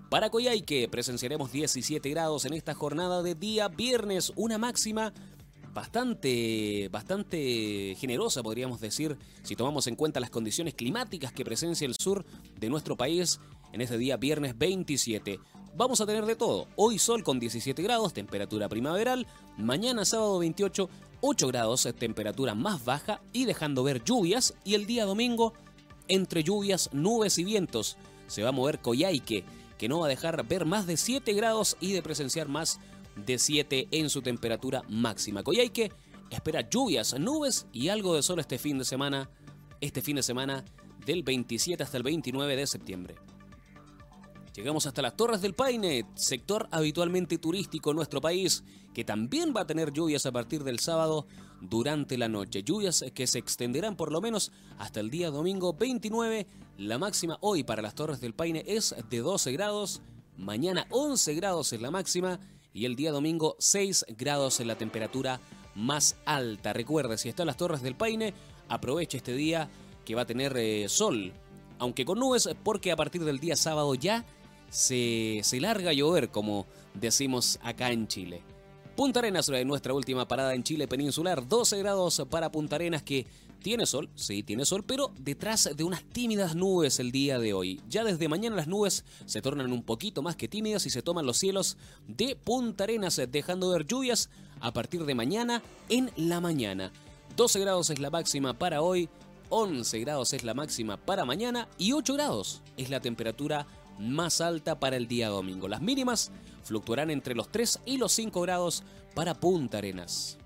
Para 0.09 0.31
Coyhaique 0.31 0.87
presenciaremos 0.89 1.51
17 1.51 2.09
grados 2.09 2.45
en 2.45 2.53
esta 2.53 2.73
jornada 2.73 3.21
de 3.21 3.35
día 3.35 3.67
viernes, 3.67 4.33
una 4.35 4.57
máxima 4.57 5.13
bastante, 5.73 6.89
bastante 6.91 7.95
generosa, 7.99 8.41
podríamos 8.41 8.81
decir, 8.81 9.17
si 9.43 9.55
tomamos 9.55 9.85
en 9.87 9.95
cuenta 9.95 10.19
las 10.19 10.31
condiciones 10.31 10.73
climáticas 10.73 11.31
que 11.31 11.45
presencia 11.45 11.85
el 11.85 11.95
sur 11.95 12.25
de 12.59 12.69
nuestro 12.69 12.97
país 12.97 13.39
en 13.71 13.81
este 13.81 13.97
día 13.97 14.17
viernes 14.17 14.57
27. 14.57 15.39
Vamos 15.75 16.01
a 16.01 16.05
tener 16.05 16.25
de 16.25 16.35
todo. 16.35 16.67
Hoy 16.75 16.99
sol 16.99 17.23
con 17.23 17.39
17 17.39 17.81
grados, 17.81 18.13
temperatura 18.13 18.67
primaveral. 18.67 19.27
Mañana 19.57 20.03
sábado 20.03 20.39
28, 20.39 20.89
8 21.21 21.47
grados, 21.47 21.87
temperatura 21.97 22.55
más 22.55 22.83
baja 22.83 23.21
y 23.31 23.45
dejando 23.45 23.83
ver 23.83 24.03
lluvias. 24.03 24.53
Y 24.63 24.73
el 24.73 24.85
día 24.85 25.05
domingo, 25.05 25.53
entre 26.07 26.43
lluvias, 26.43 26.89
nubes 26.91 27.37
y 27.37 27.43
vientos, 27.43 27.97
se 28.27 28.43
va 28.43 28.49
a 28.49 28.53
mover 28.53 28.79
Coyhaique, 28.79 29.45
que 29.77 29.87
no 29.87 29.99
va 29.99 30.07
a 30.07 30.09
dejar 30.09 30.45
ver 30.47 30.65
más 30.65 30.85
de 30.85 30.97
7 30.97 31.33
grados 31.33 31.77
y 31.79 31.93
de 31.93 32.01
presenciar 32.01 32.47
más 32.47 32.79
de 33.15 33.37
7 33.37 33.87
en 33.91 34.09
su 34.09 34.21
temperatura 34.21 34.83
máxima. 34.89 35.43
Coyhaique 35.43 35.91
espera 36.29 36.67
lluvias, 36.69 37.17
nubes 37.19 37.67
y 37.71 37.89
algo 37.89 38.15
de 38.15 38.23
sol 38.23 38.39
este 38.39 38.57
fin 38.57 38.77
de 38.77 38.85
semana, 38.85 39.29
este 39.81 40.01
fin 40.01 40.15
de 40.15 40.23
semana 40.23 40.65
del 41.05 41.23
27 41.23 41.81
hasta 41.81 41.97
el 41.97 42.03
29 42.03 42.55
de 42.55 42.67
septiembre. 42.67 43.15
Llegamos 44.59 44.85
hasta 44.85 45.01
las 45.01 45.15
Torres 45.15 45.39
del 45.39 45.53
Paine, 45.53 46.05
sector 46.15 46.67
habitualmente 46.71 47.37
turístico 47.37 47.91
en 47.91 47.95
nuestro 47.95 48.19
país, 48.19 48.65
que 48.93 49.05
también 49.05 49.53
va 49.55 49.61
a 49.61 49.65
tener 49.65 49.93
lluvias 49.93 50.25
a 50.25 50.33
partir 50.33 50.65
del 50.65 50.79
sábado 50.79 51.27
durante 51.61 52.17
la 52.17 52.27
noche. 52.27 52.61
Lluvias 52.61 53.05
que 53.13 53.25
se 53.25 53.39
extenderán 53.39 53.95
por 53.95 54.11
lo 54.11 54.19
menos 54.19 54.51
hasta 54.77 54.99
el 54.99 55.09
día 55.09 55.31
domingo 55.31 55.71
29. 55.71 56.45
La 56.77 56.97
máxima 56.97 57.37
hoy 57.39 57.63
para 57.63 57.81
las 57.81 57.95
Torres 57.95 58.19
del 58.19 58.33
Paine 58.33 58.65
es 58.67 58.93
de 59.09 59.19
12 59.19 59.53
grados, 59.53 60.01
mañana 60.35 60.87
11 60.89 61.35
grados 61.35 61.71
es 61.71 61.79
la 61.79 61.89
máxima 61.89 62.41
y 62.73 62.83
el 62.83 62.97
día 62.97 63.13
domingo 63.13 63.55
6 63.59 64.07
grados 64.17 64.59
en 64.59 64.67
la 64.67 64.77
temperatura 64.77 65.39
más 65.73 66.17
alta. 66.25 66.73
Recuerde, 66.73 67.17
si 67.17 67.29
está 67.29 67.43
en 67.43 67.47
las 67.47 67.55
Torres 67.55 67.81
del 67.81 67.95
Paine, 67.95 68.33
aproveche 68.67 69.19
este 69.19 69.35
día 69.35 69.69
que 70.03 70.15
va 70.15 70.23
a 70.23 70.27
tener 70.27 70.57
eh, 70.57 70.89
sol, 70.89 71.31
aunque 71.77 72.03
con 72.03 72.19
nubes, 72.19 72.49
porque 72.61 72.91
a 72.91 72.97
partir 72.97 73.23
del 73.23 73.39
día 73.39 73.55
sábado 73.55 73.95
ya 73.95 74.25
se, 74.69 75.41
larga 75.59 75.91
a 75.91 75.93
llover, 75.93 76.29
como 76.29 76.65
decimos 76.93 77.59
acá 77.61 77.91
en 77.91 78.07
Chile. 78.07 78.41
Punta 78.95 79.19
Arenas, 79.19 79.49
nuestra 79.65 79.93
última 79.93 80.27
parada 80.27 80.53
en 80.53 80.63
Chile 80.63 80.87
peninsular, 80.87 81.47
12 81.47 81.77
grados 81.79 82.21
para 82.29 82.51
Punta 82.51 82.75
Arenas 82.75 83.01
que 83.01 83.25
tiene 83.61 83.85
sol, 83.85 84.09
sí, 84.15 84.43
tiene 84.43 84.65
sol, 84.65 84.83
pero 84.85 85.11
detrás 85.17 85.69
de 85.75 85.83
unas 85.83 86.03
tímidas 86.03 86.55
nubes 86.55 86.99
el 86.99 87.11
día 87.11 87.39
de 87.39 87.53
hoy. 87.53 87.81
Ya 87.89 88.03
desde 88.03 88.27
mañana 88.27 88.55
las 88.55 88.67
nubes 88.67 89.05
se 89.25 89.41
tornan 89.41 89.71
un 89.71 89.83
poquito 89.83 90.21
más 90.21 90.35
que 90.35 90.47
tímidas 90.47 90.85
y 90.85 90.89
se 90.89 91.01
toman 91.01 91.25
los 91.25 91.37
cielos 91.37 91.77
de 92.07 92.35
Punta 92.35 92.85
Arenas, 92.85 93.21
dejando 93.29 93.69
ver 93.69 93.85
lluvias 93.85 94.29
a 94.59 94.71
partir 94.71 95.05
de 95.05 95.15
mañana 95.15 95.61
en 95.89 96.11
la 96.15 96.39
mañana. 96.41 96.91
12 97.35 97.59
grados 97.59 97.89
es 97.89 97.99
la 97.99 98.09
máxima 98.09 98.57
para 98.57 98.81
hoy, 98.81 99.09
11 99.49 99.99
grados 99.99 100.33
es 100.33 100.43
la 100.43 100.53
máxima 100.53 100.97
para 100.97 101.25
mañana 101.25 101.67
y 101.77 101.93
8 101.93 102.13
grados 102.13 102.61
es 102.77 102.89
la 102.89 102.99
temperatura 102.99 103.65
más 103.99 104.41
alta 104.41 104.79
para 104.79 104.97
el 104.97 105.07
día 105.07 105.29
domingo. 105.29 105.67
Las 105.67 105.81
mínimas 105.81 106.31
fluctuarán 106.63 107.11
entre 107.11 107.35
los 107.35 107.51
3 107.51 107.81
y 107.85 107.97
los 107.97 108.11
5 108.13 108.41
grados 108.41 108.83
para 109.13 109.35
Punta 109.35 109.77
Arenas. 109.79 110.37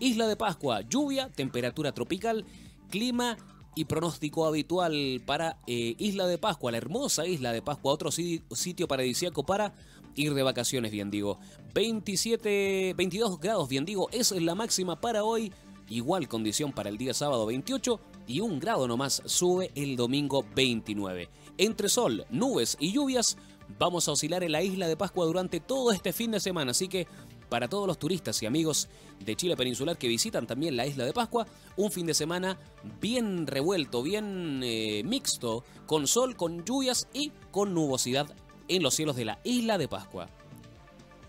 Isla 0.00 0.26
de 0.26 0.36
Pascua, 0.36 0.82
lluvia, 0.82 1.30
temperatura 1.30 1.92
tropical, 1.92 2.44
clima 2.90 3.36
y 3.74 3.86
pronóstico 3.86 4.46
habitual 4.46 5.22
para 5.24 5.58
eh, 5.66 5.94
Isla 5.98 6.26
de 6.26 6.38
Pascua, 6.38 6.72
la 6.72 6.78
hermosa 6.78 7.26
Isla 7.26 7.52
de 7.52 7.62
Pascua, 7.62 7.92
otro 7.92 8.10
sitio 8.10 8.88
paradisíaco 8.88 9.44
para 9.44 9.72
ir 10.14 10.34
de 10.34 10.42
vacaciones, 10.42 10.92
bien 10.92 11.10
digo. 11.10 11.38
27, 11.74 12.94
22 12.96 13.40
grados, 13.40 13.68
bien 13.68 13.84
digo, 13.84 14.08
es 14.12 14.30
la 14.32 14.54
máxima 14.54 15.00
para 15.00 15.24
hoy. 15.24 15.52
Igual 15.88 16.28
condición 16.28 16.72
para 16.72 16.88
el 16.88 16.96
día 16.96 17.12
sábado 17.12 17.44
28 17.46 18.00
y 18.26 18.40
un 18.40 18.58
grado 18.58 18.88
nomás 18.88 19.22
sube 19.26 19.70
el 19.74 19.96
domingo 19.96 20.44
29. 20.54 21.28
Entre 21.56 21.88
sol, 21.88 22.26
nubes 22.30 22.76
y 22.80 22.92
lluvias, 22.92 23.36
vamos 23.78 24.08
a 24.08 24.12
oscilar 24.12 24.42
en 24.42 24.52
la 24.52 24.62
isla 24.62 24.88
de 24.88 24.96
Pascua 24.96 25.24
durante 25.24 25.60
todo 25.60 25.92
este 25.92 26.12
fin 26.12 26.32
de 26.32 26.40
semana. 26.40 26.72
Así 26.72 26.88
que 26.88 27.06
para 27.48 27.68
todos 27.68 27.86
los 27.86 27.98
turistas 27.98 28.42
y 28.42 28.46
amigos 28.46 28.88
de 29.20 29.36
Chile 29.36 29.56
Peninsular 29.56 29.96
que 29.96 30.08
visitan 30.08 30.46
también 30.46 30.76
la 30.76 30.86
isla 30.86 31.04
de 31.04 31.12
Pascua, 31.12 31.46
un 31.76 31.92
fin 31.92 32.06
de 32.06 32.14
semana 32.14 32.58
bien 33.00 33.46
revuelto, 33.46 34.02
bien 34.02 34.60
eh, 34.64 35.02
mixto, 35.04 35.64
con 35.86 36.06
sol, 36.06 36.36
con 36.36 36.64
lluvias 36.64 37.06
y 37.12 37.30
con 37.52 37.72
nubosidad 37.74 38.26
en 38.66 38.82
los 38.82 38.94
cielos 38.94 39.14
de 39.14 39.26
la 39.26 39.38
isla 39.44 39.78
de 39.78 39.88
Pascua. 39.88 40.28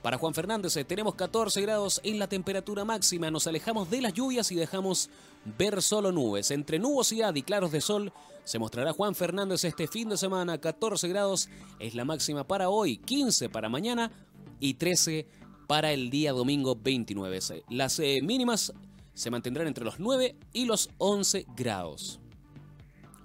Para 0.06 0.20
Juan 0.20 0.36
Fernández 0.36 0.78
eh, 0.78 0.86
tenemos 0.86 1.16
14 1.16 1.60
grados 1.64 2.00
en 2.04 2.20
la 2.20 2.28
temperatura 2.28 2.86
máxima, 2.86 3.32
nos 3.32 3.48
alejamos 3.48 3.90
de 3.90 4.04
las 4.04 4.14
lluvias 4.14 4.52
y 4.52 4.56
dejamos 4.56 5.10
ver 5.58 5.82
solo 5.82 6.12
nubes. 6.12 6.52
Entre 6.52 6.78
nubosidad 6.78 7.34
y 7.34 7.42
claros 7.42 7.72
de 7.72 7.82
sol 7.82 8.14
se 8.44 8.60
mostrará 8.60 8.94
Juan 8.94 9.16
Fernández 9.16 9.64
este 9.64 9.88
fin 9.88 10.08
de 10.10 10.18
semana. 10.18 10.60
14 10.60 11.08
grados 11.08 11.50
es 11.80 11.96
la 11.96 12.06
máxima 12.06 12.46
para 12.46 12.70
hoy, 12.70 12.98
15 12.98 13.50
para 13.50 13.68
mañana 13.68 14.12
y 14.60 14.76
13 14.76 15.26
para 15.66 15.92
el 15.92 16.12
día 16.12 16.34
domingo 16.34 16.76
29. 16.76 17.40
Las 17.70 17.98
eh, 17.98 18.20
mínimas 18.22 18.74
se 19.16 19.32
mantendrán 19.32 19.66
entre 19.66 19.86
los 19.86 20.00
9 20.00 20.36
y 20.54 20.66
los 20.66 20.92
11 21.00 21.48
grados. 21.58 22.20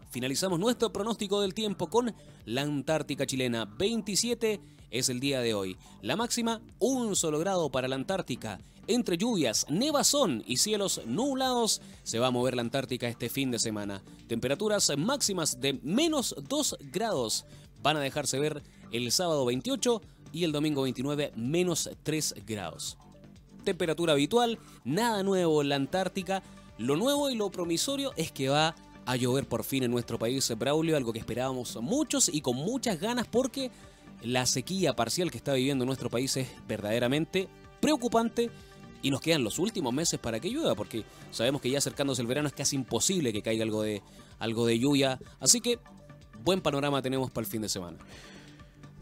Finalizamos 0.08 0.58
nuestro 0.58 0.90
pronóstico 0.90 1.42
del 1.42 1.52
tiempo 1.52 1.90
con 1.90 2.14
la 2.46 2.62
Antártica 2.62 3.26
chilena. 3.26 3.66
27 3.66 4.79
es 4.90 5.08
el 5.08 5.20
día 5.20 5.40
de 5.40 5.54
hoy. 5.54 5.76
La 6.02 6.16
máxima, 6.16 6.60
un 6.78 7.16
solo 7.16 7.38
grado 7.38 7.70
para 7.70 7.88
la 7.88 7.96
Antártica. 7.96 8.60
Entre 8.86 9.16
lluvias, 9.16 9.66
nevazón 9.68 10.42
y 10.46 10.56
cielos 10.56 11.02
nublados, 11.06 11.80
se 12.02 12.18
va 12.18 12.28
a 12.28 12.32
mover 12.32 12.56
la 12.56 12.62
Antártica 12.62 13.08
este 13.08 13.28
fin 13.28 13.50
de 13.50 13.58
semana. 13.58 14.02
Temperaturas 14.26 14.92
máximas 14.96 15.60
de 15.60 15.74
menos 15.82 16.34
2 16.48 16.78
grados 16.92 17.44
van 17.82 17.96
a 17.96 18.00
dejarse 18.00 18.38
ver 18.38 18.62
el 18.92 19.10
sábado 19.12 19.44
28 19.44 20.02
y 20.32 20.44
el 20.44 20.52
domingo 20.52 20.82
29 20.82 21.32
menos 21.36 21.90
3 22.02 22.34
grados. 22.46 22.96
Temperatura 23.64 24.14
habitual, 24.14 24.58
nada 24.84 25.22
nuevo 25.22 25.62
en 25.62 25.68
la 25.68 25.76
Antártica. 25.76 26.42
Lo 26.78 26.96
nuevo 26.96 27.30
y 27.30 27.36
lo 27.36 27.50
promisorio 27.50 28.12
es 28.16 28.32
que 28.32 28.48
va 28.48 28.74
a 29.06 29.16
llover 29.16 29.46
por 29.46 29.64
fin 29.64 29.82
en 29.82 29.90
nuestro 29.90 30.18
país, 30.18 30.52
Braulio, 30.56 30.96
algo 30.96 31.12
que 31.12 31.18
esperábamos 31.18 31.76
muchos 31.80 32.28
y 32.28 32.40
con 32.40 32.56
muchas 32.56 33.00
ganas 33.00 33.26
porque 33.26 33.70
la 34.22 34.46
sequía 34.46 34.94
parcial 34.94 35.30
que 35.30 35.38
está 35.38 35.54
viviendo 35.54 35.84
nuestro 35.84 36.10
país 36.10 36.36
es 36.36 36.48
verdaderamente 36.68 37.48
preocupante 37.80 38.50
y 39.02 39.10
nos 39.10 39.20
quedan 39.20 39.44
los 39.44 39.58
últimos 39.58 39.92
meses 39.94 40.20
para 40.20 40.40
que 40.40 40.50
llueva 40.50 40.74
porque 40.74 41.04
sabemos 41.30 41.62
que 41.62 41.70
ya 41.70 41.78
acercándose 41.78 42.20
el 42.20 42.28
verano 42.28 42.48
es 42.48 42.54
casi 42.54 42.76
imposible 42.76 43.32
que 43.32 43.42
caiga 43.42 43.64
algo 43.64 43.82
de, 43.82 44.02
algo 44.38 44.66
de 44.66 44.78
lluvia, 44.78 45.18
así 45.38 45.60
que 45.60 45.78
buen 46.44 46.60
panorama 46.60 47.00
tenemos 47.02 47.30
para 47.30 47.44
el 47.44 47.50
fin 47.50 47.62
de 47.62 47.68
semana. 47.68 47.98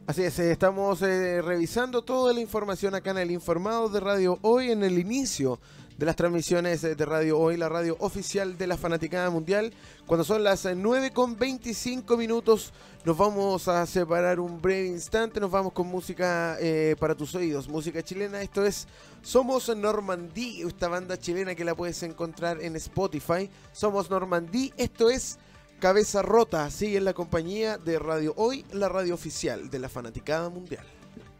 Así 0.06 0.22
es, 0.22 0.38
eh, 0.38 0.52
estamos 0.52 1.02
eh, 1.02 1.42
revisando 1.42 2.00
toda 2.00 2.32
la 2.32 2.40
información 2.40 2.94
acá 2.94 3.10
en 3.10 3.18
el 3.18 3.32
Informado 3.32 3.88
de 3.88 3.98
Radio 3.98 4.38
Hoy 4.42 4.70
en 4.70 4.84
el 4.84 5.00
inicio 5.00 5.58
de 5.98 6.06
las 6.06 6.14
transmisiones 6.14 6.84
eh, 6.84 6.94
de 6.94 7.04
Radio 7.04 7.40
Hoy, 7.40 7.56
la 7.56 7.68
radio 7.68 7.96
oficial 7.98 8.56
de 8.56 8.68
la 8.68 8.76
Fanaticada 8.76 9.30
Mundial. 9.30 9.72
Cuando 10.06 10.22
son 10.22 10.44
las 10.44 10.64
eh, 10.64 10.76
9 10.76 11.10
con 11.10 11.36
25 11.36 12.16
minutos, 12.16 12.72
nos 13.04 13.18
vamos 13.18 13.66
a 13.66 13.84
separar 13.84 14.38
un 14.38 14.62
breve 14.62 14.86
instante, 14.86 15.40
nos 15.40 15.50
vamos 15.50 15.72
con 15.72 15.88
música 15.88 16.56
para 17.00 17.16
tus 17.16 17.34
oídos, 17.34 17.68
música 17.68 18.00
chilena. 18.00 18.40
Esto 18.42 18.64
es 18.64 18.86
Somos 19.22 19.74
Normandí, 19.76 20.62
esta 20.62 20.86
banda 20.86 21.18
chilena 21.18 21.56
que 21.56 21.64
la 21.64 21.74
puedes 21.74 22.00
encontrar 22.04 22.62
en 22.62 22.76
Spotify. 22.76 23.50
Somos 23.72 24.08
Normandí, 24.08 24.72
esto 24.76 25.10
es 25.10 25.36
Cabeza 25.78 26.22
Rota, 26.22 26.70
sigue 26.70 26.96
en 26.96 27.04
la 27.04 27.12
compañía 27.12 27.76
de 27.76 27.98
Radio 27.98 28.32
Hoy, 28.36 28.64
la 28.72 28.88
radio 28.88 29.14
oficial 29.14 29.68
de 29.68 29.78
la 29.78 29.88
Fanaticada 29.88 30.48
Mundial. 30.48 30.84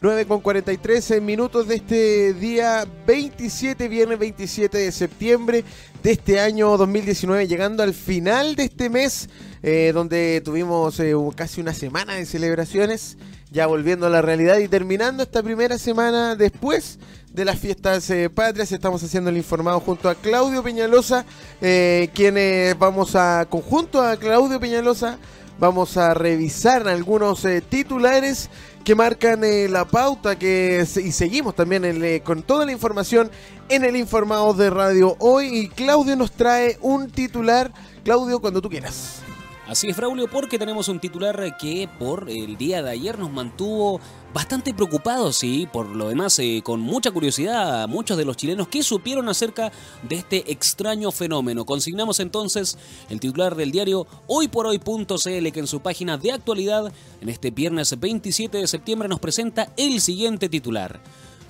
9 0.02 0.26
con 0.26 0.42
43 0.42 1.22
minutos 1.22 1.66
de 1.68 1.76
este 1.76 2.34
día 2.34 2.86
27, 3.06 3.88
viernes 3.88 4.18
27 4.18 4.76
de 4.76 4.92
septiembre 4.92 5.64
de 6.02 6.12
este 6.12 6.38
año 6.38 6.76
2019, 6.76 7.48
llegando 7.48 7.82
al 7.82 7.94
final 7.94 8.56
de 8.56 8.64
este 8.64 8.90
mes, 8.90 9.30
eh, 9.62 9.92
donde 9.94 10.42
tuvimos 10.44 11.00
eh, 11.00 11.14
casi 11.34 11.62
una 11.62 11.72
semana 11.72 12.14
de 12.14 12.26
celebraciones, 12.26 13.16
ya 13.50 13.66
volviendo 13.66 14.06
a 14.06 14.10
la 14.10 14.20
realidad 14.20 14.58
y 14.58 14.68
terminando 14.68 15.22
esta 15.22 15.42
primera 15.42 15.78
semana 15.78 16.36
después 16.36 16.98
de 17.36 17.44
las 17.44 17.58
fiestas 17.58 18.08
eh, 18.08 18.30
patrias. 18.30 18.72
Estamos 18.72 19.02
haciendo 19.02 19.28
el 19.28 19.36
informado 19.36 19.78
junto 19.78 20.08
a 20.08 20.14
Claudio 20.14 20.62
Peñalosa, 20.62 21.26
eh, 21.60 22.08
quienes 22.14 22.76
vamos 22.78 23.14
a, 23.14 23.46
conjunto 23.48 24.00
a 24.00 24.16
Claudio 24.16 24.58
Peñalosa, 24.58 25.18
vamos 25.58 25.98
a 25.98 26.14
revisar 26.14 26.88
algunos 26.88 27.44
eh, 27.44 27.60
titulares 27.60 28.48
que 28.84 28.94
marcan 28.94 29.44
eh, 29.44 29.68
la 29.68 29.84
pauta 29.84 30.38
que 30.38 30.86
y 30.96 31.12
seguimos 31.12 31.54
también 31.54 32.22
con 32.24 32.42
toda 32.42 32.64
la 32.64 32.72
información 32.72 33.30
en 33.68 33.84
el 33.84 33.96
informado 33.96 34.54
de 34.54 34.70
radio 34.70 35.14
hoy. 35.18 35.48
Y 35.48 35.68
Claudio 35.68 36.16
nos 36.16 36.32
trae 36.32 36.78
un 36.80 37.10
titular. 37.10 37.70
Claudio 38.02 38.40
cuando 38.40 38.62
tú 38.62 38.70
quieras 38.70 39.25
Así 39.68 39.88
es, 39.88 39.96
Braulio, 39.96 40.28
porque 40.28 40.60
tenemos 40.60 40.88
un 40.88 41.00
titular 41.00 41.56
que 41.56 41.88
por 41.98 42.30
el 42.30 42.56
día 42.56 42.84
de 42.84 42.90
ayer 42.90 43.18
nos 43.18 43.32
mantuvo 43.32 44.00
bastante 44.32 44.72
preocupados 44.72 45.42
y 45.42 45.66
por 45.66 45.88
lo 45.88 46.08
demás 46.08 46.38
eh, 46.38 46.60
con 46.62 46.78
mucha 46.78 47.10
curiosidad 47.10 47.82
a 47.82 47.86
muchos 47.88 48.16
de 48.16 48.24
los 48.24 48.36
chilenos 48.36 48.68
que 48.68 48.84
supieron 48.84 49.28
acerca 49.28 49.72
de 50.08 50.16
este 50.16 50.52
extraño 50.52 51.10
fenómeno. 51.10 51.64
Consignamos 51.64 52.20
entonces 52.20 52.78
el 53.10 53.18
titular 53.18 53.56
del 53.56 53.72
diario 53.72 54.06
hoyporhoy.cl 54.28 55.50
que 55.50 55.60
en 55.60 55.66
su 55.66 55.80
página 55.80 56.16
de 56.16 56.30
actualidad 56.30 56.92
en 57.20 57.28
este 57.28 57.50
viernes 57.50 57.98
27 57.98 58.58
de 58.58 58.68
septiembre 58.68 59.08
nos 59.08 59.18
presenta 59.18 59.72
el 59.76 60.00
siguiente 60.00 60.48
titular. 60.48 61.00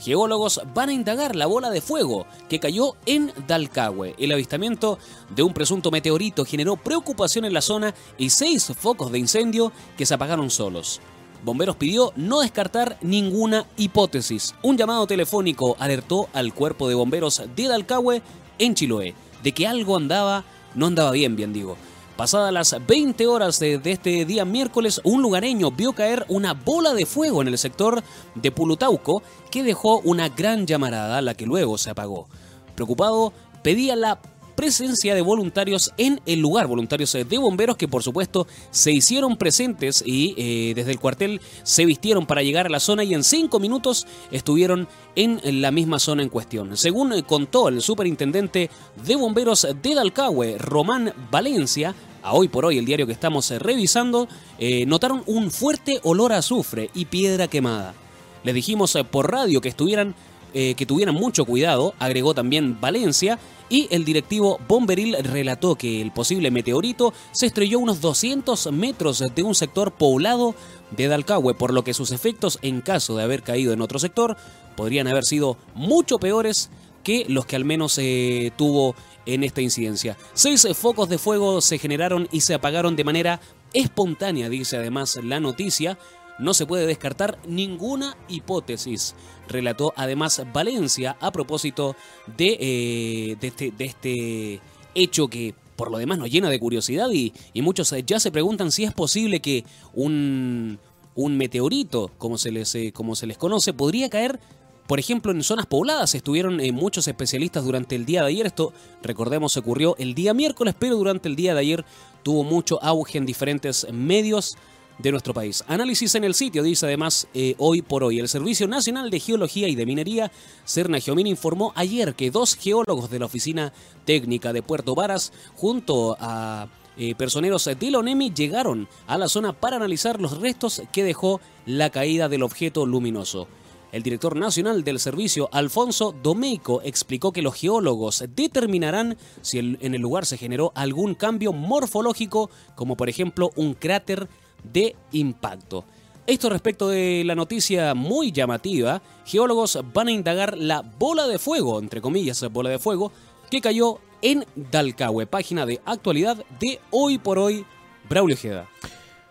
Geólogos 0.00 0.60
van 0.74 0.88
a 0.88 0.92
indagar 0.92 1.36
la 1.36 1.46
bola 1.46 1.70
de 1.70 1.80
fuego 1.80 2.26
que 2.48 2.60
cayó 2.60 2.94
en 3.06 3.32
Dalcahue. 3.46 4.14
El 4.18 4.32
avistamiento 4.32 4.98
de 5.34 5.42
un 5.42 5.54
presunto 5.54 5.90
meteorito 5.90 6.44
generó 6.44 6.76
preocupación 6.76 7.44
en 7.44 7.54
la 7.54 7.62
zona 7.62 7.94
y 8.18 8.30
seis 8.30 8.72
focos 8.78 9.10
de 9.12 9.18
incendio 9.18 9.72
que 9.96 10.06
se 10.06 10.14
apagaron 10.14 10.50
solos. 10.50 11.00
Bomberos 11.44 11.76
pidió 11.76 12.12
no 12.16 12.40
descartar 12.40 12.98
ninguna 13.02 13.66
hipótesis. 13.76 14.54
Un 14.62 14.76
llamado 14.76 15.06
telefónico 15.06 15.76
alertó 15.78 16.28
al 16.32 16.52
cuerpo 16.54 16.88
de 16.88 16.94
bomberos 16.94 17.42
de 17.54 17.68
Dalcahue 17.68 18.22
en 18.58 18.74
Chiloé 18.74 19.14
de 19.42 19.52
que 19.52 19.66
algo 19.66 19.96
andaba, 19.96 20.44
no 20.74 20.86
andaba 20.86 21.12
bien, 21.12 21.36
bien 21.36 21.52
digo. 21.52 21.76
Pasadas 22.16 22.50
las 22.50 22.74
20 22.86 23.26
horas 23.26 23.58
de, 23.60 23.78
este 23.84 24.24
día 24.24 24.46
miércoles, 24.46 25.02
un 25.04 25.20
lugareño 25.20 25.70
vio 25.70 25.92
caer 25.92 26.24
una 26.28 26.54
bola 26.54 26.94
de 26.94 27.04
fuego 27.04 27.42
en 27.42 27.48
el 27.48 27.58
sector 27.58 28.02
de 28.34 28.50
Pulutauco 28.50 29.22
que 29.50 29.62
dejó 29.62 30.00
una 30.00 30.30
gran 30.30 30.66
llamarada, 30.66 31.20
la 31.20 31.34
que 31.34 31.44
luego 31.44 31.76
se 31.76 31.90
apagó. 31.90 32.26
Preocupado, 32.74 33.34
pedía 33.62 33.96
la 33.96 34.18
presencia 34.56 35.14
de 35.14 35.20
voluntarios 35.20 35.92
en 35.98 36.20
el 36.26 36.40
lugar, 36.40 36.66
voluntarios 36.66 37.14
eh, 37.14 37.24
de 37.24 37.38
bomberos 37.38 37.76
que 37.76 37.86
por 37.86 38.02
supuesto 38.02 38.46
se 38.70 38.90
hicieron 38.90 39.36
presentes 39.36 40.02
y 40.04 40.34
eh, 40.36 40.72
desde 40.74 40.92
el 40.92 40.98
cuartel 40.98 41.40
se 41.62 41.84
vistieron 41.84 42.26
para 42.26 42.42
llegar 42.42 42.66
a 42.66 42.70
la 42.70 42.80
zona 42.80 43.04
y 43.04 43.14
en 43.14 43.22
cinco 43.22 43.60
minutos 43.60 44.06
estuvieron 44.30 44.88
en 45.14 45.40
la 45.60 45.70
misma 45.70 45.98
zona 45.98 46.22
en 46.22 46.30
cuestión. 46.30 46.76
Según 46.76 47.12
eh, 47.12 47.22
contó 47.22 47.68
el 47.68 47.82
superintendente 47.82 48.70
de 49.04 49.16
bomberos 49.16 49.66
de 49.82 49.94
Dalcahue, 49.94 50.56
Román 50.58 51.12
Valencia, 51.30 51.94
a 52.26 52.34
hoy 52.34 52.48
por 52.48 52.64
hoy 52.64 52.76
el 52.76 52.84
diario 52.84 53.06
que 53.06 53.12
estamos 53.12 53.48
eh, 53.52 53.58
revisando, 53.60 54.26
eh, 54.58 54.84
notaron 54.84 55.22
un 55.26 55.52
fuerte 55.52 56.00
olor 56.02 56.32
a 56.32 56.38
azufre 56.38 56.90
y 56.92 57.04
piedra 57.04 57.46
quemada. 57.46 57.94
Les 58.42 58.52
dijimos 58.52 58.96
eh, 58.96 59.04
por 59.04 59.30
radio 59.30 59.60
que 59.60 59.68
estuvieran 59.68 60.14
que 60.52 60.86
tuvieran 60.86 61.14
mucho 61.14 61.44
cuidado, 61.44 61.92
agregó 61.98 62.32
también 62.32 62.80
Valencia, 62.80 63.38
y 63.68 63.88
el 63.90 64.06
directivo 64.06 64.58
Bomberil 64.66 65.14
relató 65.22 65.74
que 65.74 66.00
el 66.00 66.12
posible 66.12 66.50
meteorito 66.50 67.12
se 67.32 67.44
estrelló 67.44 67.78
unos 67.78 68.00
200 68.00 68.72
metros 68.72 69.22
de 69.34 69.42
un 69.42 69.54
sector 69.54 69.92
poblado 69.92 70.54
de 70.92 71.08
Dalcahue, 71.08 71.52
por 71.52 71.74
lo 71.74 71.84
que 71.84 71.92
sus 71.92 72.10
efectos 72.10 72.58
en 72.62 72.80
caso 72.80 73.14
de 73.14 73.24
haber 73.24 73.42
caído 73.42 73.74
en 73.74 73.82
otro 73.82 73.98
sector 73.98 74.38
podrían 74.76 75.08
haber 75.08 75.26
sido 75.26 75.58
mucho 75.74 76.18
peores 76.18 76.70
que 77.06 77.24
los 77.28 77.46
que 77.46 77.54
al 77.54 77.64
menos 77.64 77.96
eh, 77.98 78.50
tuvo 78.56 78.96
en 79.26 79.44
esta 79.44 79.60
incidencia. 79.60 80.18
Seis 80.34 80.64
eh, 80.64 80.74
focos 80.74 81.08
de 81.08 81.18
fuego 81.18 81.60
se 81.60 81.78
generaron 81.78 82.28
y 82.32 82.40
se 82.40 82.52
apagaron 82.52 82.96
de 82.96 83.04
manera 83.04 83.40
espontánea, 83.72 84.48
dice 84.48 84.76
además 84.76 85.16
la 85.22 85.38
noticia. 85.38 85.98
No 86.40 86.52
se 86.52 86.66
puede 86.66 86.84
descartar 86.84 87.38
ninguna 87.46 88.16
hipótesis, 88.28 89.14
relató 89.48 89.92
además 89.96 90.42
Valencia 90.52 91.16
a 91.20 91.30
propósito 91.30 91.94
de, 92.36 92.58
eh, 92.60 93.36
de, 93.40 93.46
este, 93.46 93.70
de 93.70 93.84
este 93.84 94.60
hecho 94.96 95.28
que 95.28 95.54
por 95.76 95.92
lo 95.92 95.98
demás 95.98 96.18
nos 96.18 96.28
llena 96.28 96.50
de 96.50 96.58
curiosidad 96.58 97.08
y, 97.12 97.32
y 97.54 97.62
muchos 97.62 97.94
ya 98.04 98.18
se 98.18 98.32
preguntan 98.32 98.72
si 98.72 98.82
es 98.82 98.92
posible 98.92 99.38
que 99.38 99.64
un, 99.94 100.80
un 101.14 101.36
meteorito, 101.38 102.10
como 102.18 102.36
se, 102.36 102.50
les, 102.50 102.76
como 102.92 103.14
se 103.14 103.28
les 103.28 103.38
conoce, 103.38 103.72
podría 103.72 104.10
caer 104.10 104.40
por 104.86 105.00
ejemplo, 105.00 105.32
en 105.32 105.42
zonas 105.42 105.66
pobladas 105.66 106.14
estuvieron 106.14 106.60
eh, 106.60 106.72
muchos 106.72 107.08
especialistas 107.08 107.64
durante 107.64 107.96
el 107.96 108.06
día 108.06 108.22
de 108.22 108.28
ayer. 108.28 108.46
Esto, 108.46 108.72
recordemos, 109.02 109.56
ocurrió 109.56 109.96
el 109.98 110.14
día 110.14 110.32
miércoles, 110.32 110.74
pero 110.78 110.96
durante 110.96 111.28
el 111.28 111.36
día 111.36 111.54
de 111.54 111.60
ayer 111.60 111.84
tuvo 112.22 112.44
mucho 112.44 112.82
auge 112.82 113.18
en 113.18 113.26
diferentes 113.26 113.86
medios 113.92 114.56
de 114.98 115.10
nuestro 115.10 115.34
país. 115.34 115.62
Análisis 115.66 116.14
en 116.14 116.24
el 116.24 116.34
sitio, 116.34 116.62
dice 116.62 116.86
además 116.86 117.28
eh, 117.34 117.54
hoy 117.58 117.82
por 117.82 118.02
hoy. 118.02 118.18
El 118.18 118.28
Servicio 118.28 118.66
Nacional 118.66 119.10
de 119.10 119.20
Geología 119.20 119.68
y 119.68 119.74
de 119.74 119.86
Minería, 119.86 120.30
Cerna 120.64 121.00
Geomin, 121.00 121.26
informó 121.26 121.72
ayer 121.74 122.14
que 122.14 122.30
dos 122.30 122.54
geólogos 122.54 123.10
de 123.10 123.18
la 123.18 123.26
Oficina 123.26 123.72
Técnica 124.04 124.52
de 124.52 124.62
Puerto 124.62 124.94
Varas, 124.94 125.32
junto 125.54 126.16
a 126.18 126.68
eh, 126.96 127.14
personeros 127.14 127.64
de 127.64 127.90
la 127.90 127.98
ONEMI, 127.98 128.32
llegaron 128.32 128.88
a 129.06 129.18
la 129.18 129.28
zona 129.28 129.52
para 129.52 129.76
analizar 129.76 130.20
los 130.20 130.40
restos 130.40 130.82
que 130.92 131.04
dejó 131.04 131.40
la 131.66 131.90
caída 131.90 132.28
del 132.28 132.42
objeto 132.42 132.86
luminoso. 132.86 133.48
El 133.92 134.02
director 134.02 134.36
nacional 134.36 134.84
del 134.84 134.98
servicio, 134.98 135.48
Alfonso 135.52 136.14
Domeico, 136.22 136.82
explicó 136.84 137.32
que 137.32 137.42
los 137.42 137.54
geólogos 137.54 138.24
determinarán 138.34 139.16
si 139.42 139.58
en 139.58 139.94
el 139.94 140.00
lugar 140.00 140.26
se 140.26 140.36
generó 140.36 140.72
algún 140.74 141.14
cambio 141.14 141.52
morfológico, 141.52 142.50
como 142.74 142.96
por 142.96 143.08
ejemplo 143.08 143.52
un 143.56 143.74
cráter 143.74 144.28
de 144.64 144.96
impacto. 145.12 145.84
Esto 146.26 146.50
respecto 146.50 146.88
de 146.88 147.22
la 147.24 147.36
noticia 147.36 147.94
muy 147.94 148.32
llamativa, 148.32 149.00
geólogos 149.24 149.78
van 149.94 150.08
a 150.08 150.12
indagar 150.12 150.58
la 150.58 150.82
bola 150.82 151.28
de 151.28 151.38
fuego, 151.38 151.78
entre 151.78 152.00
comillas, 152.00 152.44
bola 152.52 152.70
de 152.70 152.80
fuego, 152.80 153.12
que 153.48 153.60
cayó 153.60 154.00
en 154.22 154.44
Dalcahue, 154.56 155.26
página 155.26 155.64
de 155.64 155.80
actualidad 155.84 156.44
de 156.58 156.80
hoyporhoy.cl. 156.90 157.76
Braulio 158.08 158.36
Ojeda. 158.36 158.68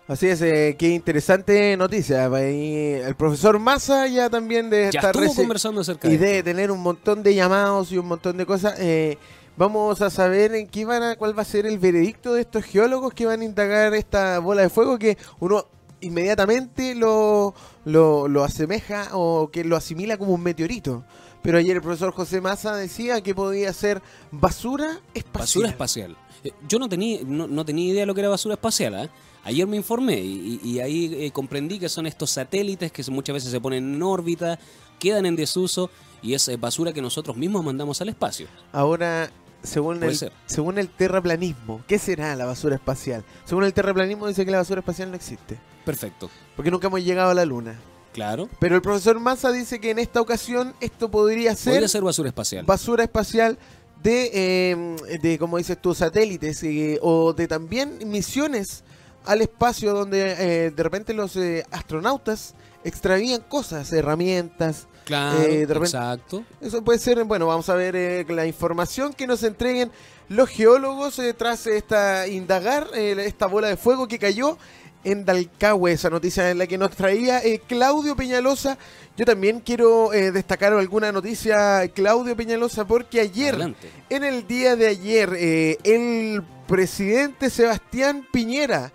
Así 0.07 0.27
es, 0.27 0.39
eh, 0.41 0.75
qué 0.77 0.89
interesante 0.89 1.75
noticia. 1.77 2.25
Ahí 2.27 2.93
el 3.03 3.15
profesor 3.15 3.57
Massa 3.57 4.07
ya 4.07 4.29
también 4.29 4.69
de 4.69 4.91
Ya 4.93 4.99
estar 4.99 5.15
conversando 5.35 5.81
acerca 5.81 6.07
y 6.07 6.17
de 6.17 6.43
tener 6.43 6.69
un 6.69 6.79
montón 6.81 7.23
de 7.23 7.33
llamados 7.33 7.91
y 7.91 7.97
un 7.97 8.07
montón 8.07 8.37
de 8.37 8.45
cosas. 8.45 8.75
eh, 8.79 9.17
vamos 9.57 10.01
a 10.01 10.09
saber 10.11 10.53
en 10.53 10.67
qué 10.67 10.85
van 10.85 11.01
a, 11.01 11.15
cuál 11.15 11.35
va 11.37 11.41
a 11.41 11.45
ser 11.45 11.65
el 11.65 11.79
veredicto 11.79 12.33
de 12.33 12.41
estos 12.41 12.63
geólogos 12.65 13.13
que 13.13 13.25
van 13.25 13.41
a 13.41 13.45
indagar 13.45 13.95
esta 13.95 14.37
bola 14.39 14.61
de 14.61 14.69
fuego 14.69 14.99
que 14.99 15.17
uno 15.39 15.65
inmediatamente 16.01 16.93
lo, 16.93 17.55
lo, 17.85 18.27
lo 18.27 18.43
asemeja 18.43 19.07
o 19.13 19.49
que 19.51 19.63
lo 19.63 19.75
asimila 19.75 20.17
como 20.17 20.33
un 20.33 20.43
meteorito. 20.43 21.03
Pero 21.41 21.57
ayer 21.57 21.75
el 21.77 21.81
profesor 21.81 22.11
José 22.11 22.41
Massa 22.41 22.75
decía 22.75 23.21
que 23.21 23.33
podía 23.33 23.71
ser 23.73 24.01
basura 24.31 24.99
espacial. 25.15 25.33
Basura 25.33 25.69
espacial. 25.69 26.17
Eh, 26.43 26.51
Yo 26.67 26.77
no 26.77 26.89
tenía, 26.89 27.21
no, 27.25 27.47
no 27.47 27.65
tenía 27.65 27.91
idea 27.91 28.01
de 28.01 28.05
lo 28.07 28.13
que 28.13 28.21
era 28.21 28.29
basura 28.29 28.53
espacial. 28.53 28.95
¿ah? 28.95 29.09
Ayer 29.45 29.67
me 29.67 29.77
informé 29.77 30.19
y, 30.19 30.79
ahí 30.79 31.15
eh, 31.19 31.31
comprendí 31.31 31.77
que 31.77 31.87
son 31.87 32.07
estos 32.07 32.31
satélites 32.31 32.91
que 32.91 33.03
muchas 33.11 33.35
veces 33.35 33.51
se 33.51 33.61
ponen 33.61 33.93
en 33.93 34.01
órbita, 34.01 34.57
quedan 34.97 35.27
en 35.27 35.35
desuso 35.35 35.91
y 36.23 36.33
es 36.33 36.47
eh, 36.47 36.57
basura 36.57 36.91
que 36.93 37.01
nosotros 37.01 37.37
mismos 37.37 37.63
mandamos 37.63 38.01
al 38.01 38.09
espacio. 38.09 38.47
Ahora, 38.71 39.29
según 39.61 39.99
Puede 39.99 40.13
el, 40.13 40.17
ser. 40.17 40.31
según 40.47 40.79
el 40.79 40.89
terraplanismo, 40.89 41.83
¿qué 41.87 41.99
será 41.99 42.35
la 42.35 42.45
basura 42.45 42.73
espacial? 42.73 43.23
Según 43.43 43.65
el 43.65 43.73
terraplanismo 43.73 44.27
dice 44.27 44.45
que 44.45 44.51
la 44.51 44.57
basura 44.57 44.79
espacial 44.79 45.11
no 45.11 45.15
existe, 45.15 45.59
Perfecto. 45.85 46.31
porque 46.55 46.71
nunca 46.71 46.87
hemos 46.87 47.03
llegado 47.03 47.29
a 47.29 47.35
la 47.35 47.45
luna. 47.45 47.79
Claro. 48.13 48.49
Pero 48.59 48.75
el 48.75 48.81
profesor 48.81 49.19
Massa 49.19 49.51
dice 49.51 49.79
que 49.79 49.91
en 49.91 49.99
esta 49.99 50.21
ocasión 50.21 50.73
esto 50.81 51.11
podría 51.11 51.53
ser, 51.55 51.73
Podría 51.73 51.87
ser 51.87 52.01
basura 52.01 52.29
espacial. 52.29 52.65
basura 52.65 53.03
espacial 53.03 53.59
de, 54.01 54.31
eh, 54.33 55.19
de 55.21 55.37
como 55.37 55.57
dices 55.59 55.79
tú, 55.79 55.93
satélites 55.93 56.63
eh, 56.63 56.97
o 57.03 57.33
de 57.33 57.47
también 57.47 57.99
misiones 58.07 58.83
al 59.25 59.41
espacio 59.41 59.93
donde 59.93 60.35
eh, 60.37 60.71
de 60.71 60.83
repente 60.83 61.13
los 61.13 61.35
eh, 61.35 61.65
astronautas 61.71 62.53
extravían 62.83 63.41
cosas, 63.41 63.91
herramientas, 63.93 64.87
Claro, 65.05 65.39
eh, 65.41 65.65
de 65.67 65.73
repente- 65.73 65.85
exacto. 65.97 66.43
Eso 66.61 66.83
puede 66.83 66.97
ser, 66.99 67.23
bueno, 67.25 67.45
vamos 67.47 67.69
a 67.69 67.75
ver 67.75 67.95
eh, 67.95 68.25
la 68.29 68.45
información 68.47 69.13
que 69.13 69.27
nos 69.27 69.43
entreguen 69.43 69.91
los 70.29 70.49
geólogos 70.49 71.19
eh, 71.19 71.33
tras 71.33 71.67
esta 71.67 72.27
indagar 72.27 72.87
eh, 72.95 73.15
esta 73.27 73.45
bola 73.45 73.67
de 73.67 73.77
fuego 73.77 74.07
que 74.07 74.17
cayó 74.17 74.57
en 75.03 75.23
Dalcahue, 75.23 75.91
esa 75.91 76.09
noticia 76.09 76.49
en 76.49 76.57
la 76.57 76.65
que 76.65 76.79
nos 76.79 76.89
traía 76.91 77.37
eh, 77.43 77.61
Claudio 77.67 78.15
Peñalosa. 78.15 78.79
Yo 79.15 79.23
también 79.25 79.59
quiero 79.59 80.11
eh, 80.13 80.31
destacar 80.31 80.73
alguna 80.73 81.11
noticia, 81.11 81.87
Claudio 81.89 82.35
Peñalosa, 82.35 82.85
porque 82.87 83.21
ayer, 83.21 83.53
Adelante. 83.53 83.91
en 84.09 84.23
el 84.23 84.47
día 84.47 84.75
de 84.75 84.87
ayer, 84.87 85.29
eh, 85.37 85.77
el 85.83 86.41
presidente 86.67 87.51
Sebastián 87.51 88.27
Piñera 88.31 88.91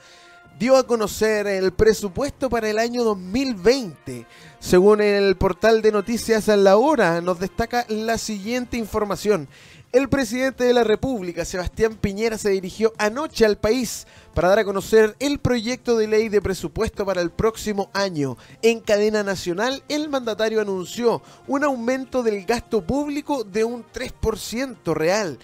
dio 0.60 0.76
a 0.76 0.86
conocer 0.86 1.46
el 1.46 1.72
presupuesto 1.72 2.50
para 2.50 2.68
el 2.68 2.78
año 2.78 3.02
2020. 3.02 4.26
Según 4.58 5.00
el 5.00 5.34
portal 5.36 5.80
de 5.80 5.90
noticias 5.90 6.50
a 6.50 6.56
la 6.58 6.76
hora, 6.76 7.22
nos 7.22 7.40
destaca 7.40 7.86
la 7.88 8.18
siguiente 8.18 8.76
información. 8.76 9.48
El 9.90 10.10
presidente 10.10 10.64
de 10.64 10.74
la 10.74 10.84
República, 10.84 11.46
Sebastián 11.46 11.96
Piñera, 11.96 12.36
se 12.36 12.50
dirigió 12.50 12.92
anoche 12.98 13.46
al 13.46 13.56
país 13.56 14.06
para 14.34 14.50
dar 14.50 14.58
a 14.58 14.64
conocer 14.66 15.16
el 15.18 15.38
proyecto 15.38 15.96
de 15.96 16.08
ley 16.08 16.28
de 16.28 16.42
presupuesto 16.42 17.06
para 17.06 17.22
el 17.22 17.30
próximo 17.30 17.88
año. 17.94 18.36
En 18.60 18.80
cadena 18.80 19.22
nacional, 19.22 19.82
el 19.88 20.10
mandatario 20.10 20.60
anunció 20.60 21.22
un 21.48 21.64
aumento 21.64 22.22
del 22.22 22.44
gasto 22.44 22.82
público 22.82 23.44
de 23.44 23.64
un 23.64 23.82
3% 23.82 24.92
real 24.92 25.38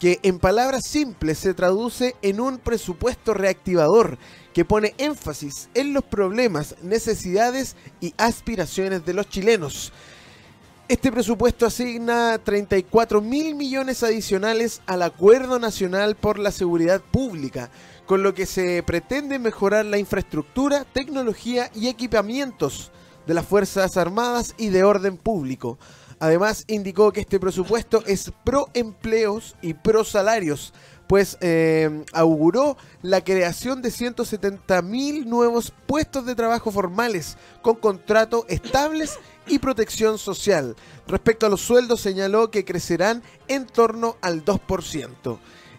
que 0.00 0.18
en 0.22 0.38
palabras 0.38 0.86
simples 0.86 1.38
se 1.38 1.52
traduce 1.52 2.16
en 2.22 2.40
un 2.40 2.56
presupuesto 2.56 3.34
reactivador 3.34 4.16
que 4.52 4.64
pone 4.64 4.94
énfasis 4.98 5.68
en 5.74 5.92
los 5.92 6.04
problemas, 6.04 6.76
necesidades 6.82 7.76
y 8.00 8.14
aspiraciones 8.16 9.04
de 9.04 9.14
los 9.14 9.28
chilenos. 9.28 9.92
Este 10.88 11.12
presupuesto 11.12 11.66
asigna 11.66 12.38
34 12.42 13.20
mil 13.20 13.54
millones 13.54 14.02
adicionales 14.02 14.82
al 14.86 15.02
Acuerdo 15.02 15.60
Nacional 15.60 16.16
por 16.16 16.38
la 16.38 16.50
Seguridad 16.50 17.00
Pública, 17.00 17.70
con 18.06 18.24
lo 18.24 18.34
que 18.34 18.44
se 18.44 18.82
pretende 18.82 19.38
mejorar 19.38 19.84
la 19.84 19.98
infraestructura, 19.98 20.84
tecnología 20.92 21.70
y 21.76 21.86
equipamientos 21.86 22.90
de 23.24 23.34
las 23.34 23.46
Fuerzas 23.46 23.96
Armadas 23.96 24.56
y 24.58 24.70
de 24.70 24.82
orden 24.82 25.16
público. 25.16 25.78
Además, 26.18 26.64
indicó 26.66 27.12
que 27.12 27.20
este 27.20 27.38
presupuesto 27.38 28.04
es 28.04 28.32
pro 28.44 28.68
empleos 28.74 29.54
y 29.62 29.74
pro 29.74 30.02
salarios, 30.02 30.74
pues 31.10 31.36
auguró 32.12 32.76
la 33.02 33.24
creación 33.24 33.82
de 33.82 33.90
170 33.90 34.80
mil 34.82 35.28
nuevos 35.28 35.72
puestos 35.86 36.24
de 36.24 36.36
trabajo 36.36 36.70
formales 36.70 37.36
con 37.62 37.74
contrato 37.74 38.46
estables 38.48 39.18
y 39.48 39.58
protección 39.58 40.18
social. 40.18 40.76
Respecto 41.08 41.46
a 41.46 41.48
los 41.48 41.62
sueldos, 41.62 42.00
señaló 42.00 42.52
que 42.52 42.64
crecerán 42.64 43.24
en 43.48 43.66
torno 43.66 44.18
al 44.20 44.44
2%. 44.44 45.38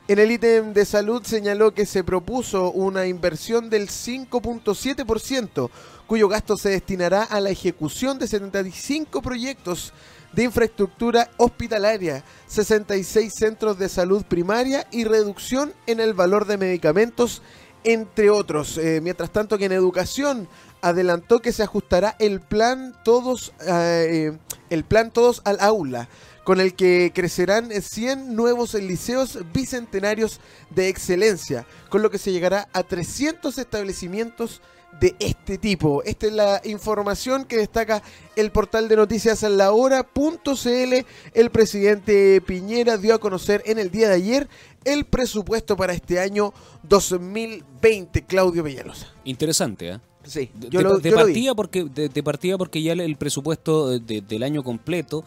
En 0.10 0.20
el 0.20 0.32
ítem 0.32 0.74
de 0.74 0.84
salud 0.84 1.24
señaló 1.24 1.74
que 1.74 1.86
se 1.86 2.04
propuso 2.04 2.70
una 2.70 3.08
inversión 3.08 3.70
del 3.70 3.88
5.7%, 3.88 5.70
cuyo 6.08 6.28
gasto 6.28 6.58
se 6.58 6.72
destinará 6.72 7.24
a 7.24 7.40
la 7.40 7.52
ejecución 7.52 8.20
de 8.20 8.28
75 8.28 9.22
proyectos 9.22 9.94
de 10.34 10.44
infraestructura 10.44 11.30
hospitalaria, 11.38 12.24
66 12.48 13.34
centros 13.34 13.78
de 13.78 13.90
salud 13.90 14.24
primaria 14.26 14.88
y 14.92 15.04
reducción 15.04 15.74
en 15.88 16.00
el 16.00 16.14
valor 16.14 16.46
de 16.46 16.58
medicamentos, 16.58 17.42
entre 17.84 18.30
otros. 18.30 18.78
Eh, 18.78 19.00
mientras 19.02 19.32
tanto 19.32 19.58
que 19.58 19.66
en 19.66 19.72
educación 19.72 20.48
adelantó 20.82 21.40
que 21.40 21.52
se 21.52 21.64
ajustará 21.64 22.16
el 22.20 22.42
plan 22.42 22.96
todos, 23.04 23.54
eh, 23.68 24.38
el 24.70 24.84
plan 24.84 25.12
todos 25.12 25.42
al 25.46 25.60
aula, 25.60 26.08
con 26.44 26.60
el 26.60 26.74
que 26.74 27.12
crecerán 27.14 27.70
100 27.72 28.36
nuevos 28.36 28.74
liceos 28.74 29.40
bicentenarios 29.54 30.40
de 30.70 30.90
excelencia, 30.90 31.66
con 31.90 32.02
lo 32.02 32.10
que 32.10 32.18
se 32.18 32.32
llegará 32.32 32.68
a 32.74 32.84
300 32.84 33.58
establecimientos 33.58 34.62
de 35.02 35.16
este 35.20 35.58
tipo. 35.58 36.02
Esta 36.04 36.28
es 36.28 36.34
la 36.34 36.62
información 36.64 37.44
que 37.44 37.58
destaca 37.58 38.02
el 38.38 38.52
portal 38.52 38.88
de 38.88 38.96
noticias 38.96 39.42
la 39.44 39.74
hora.cl. 39.74 40.94
El 41.34 41.50
presidente 41.50 42.40
Piñera 42.42 42.98
dio 42.98 43.16
a 43.16 43.20
conocer 43.20 43.62
en 43.66 43.80
el 43.80 43.92
día 43.92 44.08
de 44.08 44.16
ayer 44.16 44.48
el 44.86 45.04
presupuesto 45.06 45.76
para 45.76 45.94
este 45.94 46.20
año 46.20 46.54
2020. 46.84 48.24
Claudio 48.26 48.64
Peñalosa. 48.64 49.08
Interesante, 49.26 49.92
¿ah? 49.92 50.02
Sí, 50.24 50.52
yo 50.70 50.70
de- 50.80 50.84
lo, 50.84 51.00
de 51.00 51.10
yo 51.10 51.16
lo 51.18 51.26
vi. 51.26 51.34
partida 51.34 51.56
porque, 51.56 51.84
de, 51.86 52.08
de 52.10 52.24
partida 52.24 52.58
porque 52.60 52.82
ya 52.84 52.94
el 52.94 53.16
presupuesto 53.18 53.98
de- 54.00 54.22
del 54.22 54.44
año 54.44 54.64
completo 54.64 55.24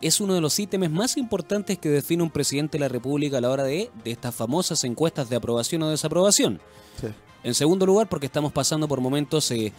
es 0.00 0.20
uno 0.20 0.34
de 0.34 0.40
los 0.40 0.56
ítems 0.58 0.88
más 0.88 1.16
importantes 1.16 1.78
que 1.78 1.88
define 1.88 2.22
un 2.22 2.30
presidente 2.30 2.78
de 2.78 2.82
la 2.82 2.88
República 2.88 3.38
a 3.38 3.40
la 3.40 3.50
hora 3.50 3.64
de, 3.64 3.90
de 4.04 4.10
estas 4.12 4.34
famosas 4.34 4.84
encuestas 4.84 5.28
de 5.28 5.34
aprobación 5.36 5.82
o 5.82 5.90
desaprobación. 5.90 6.60
Sí. 7.00 7.08
En 7.42 7.54
segundo 7.54 7.86
lugar, 7.86 8.08
porque 8.08 8.26
estamos 8.26 8.52
pasando 8.52 8.86
por 8.86 9.00
momentos, 9.00 9.50
eh, 9.50 9.72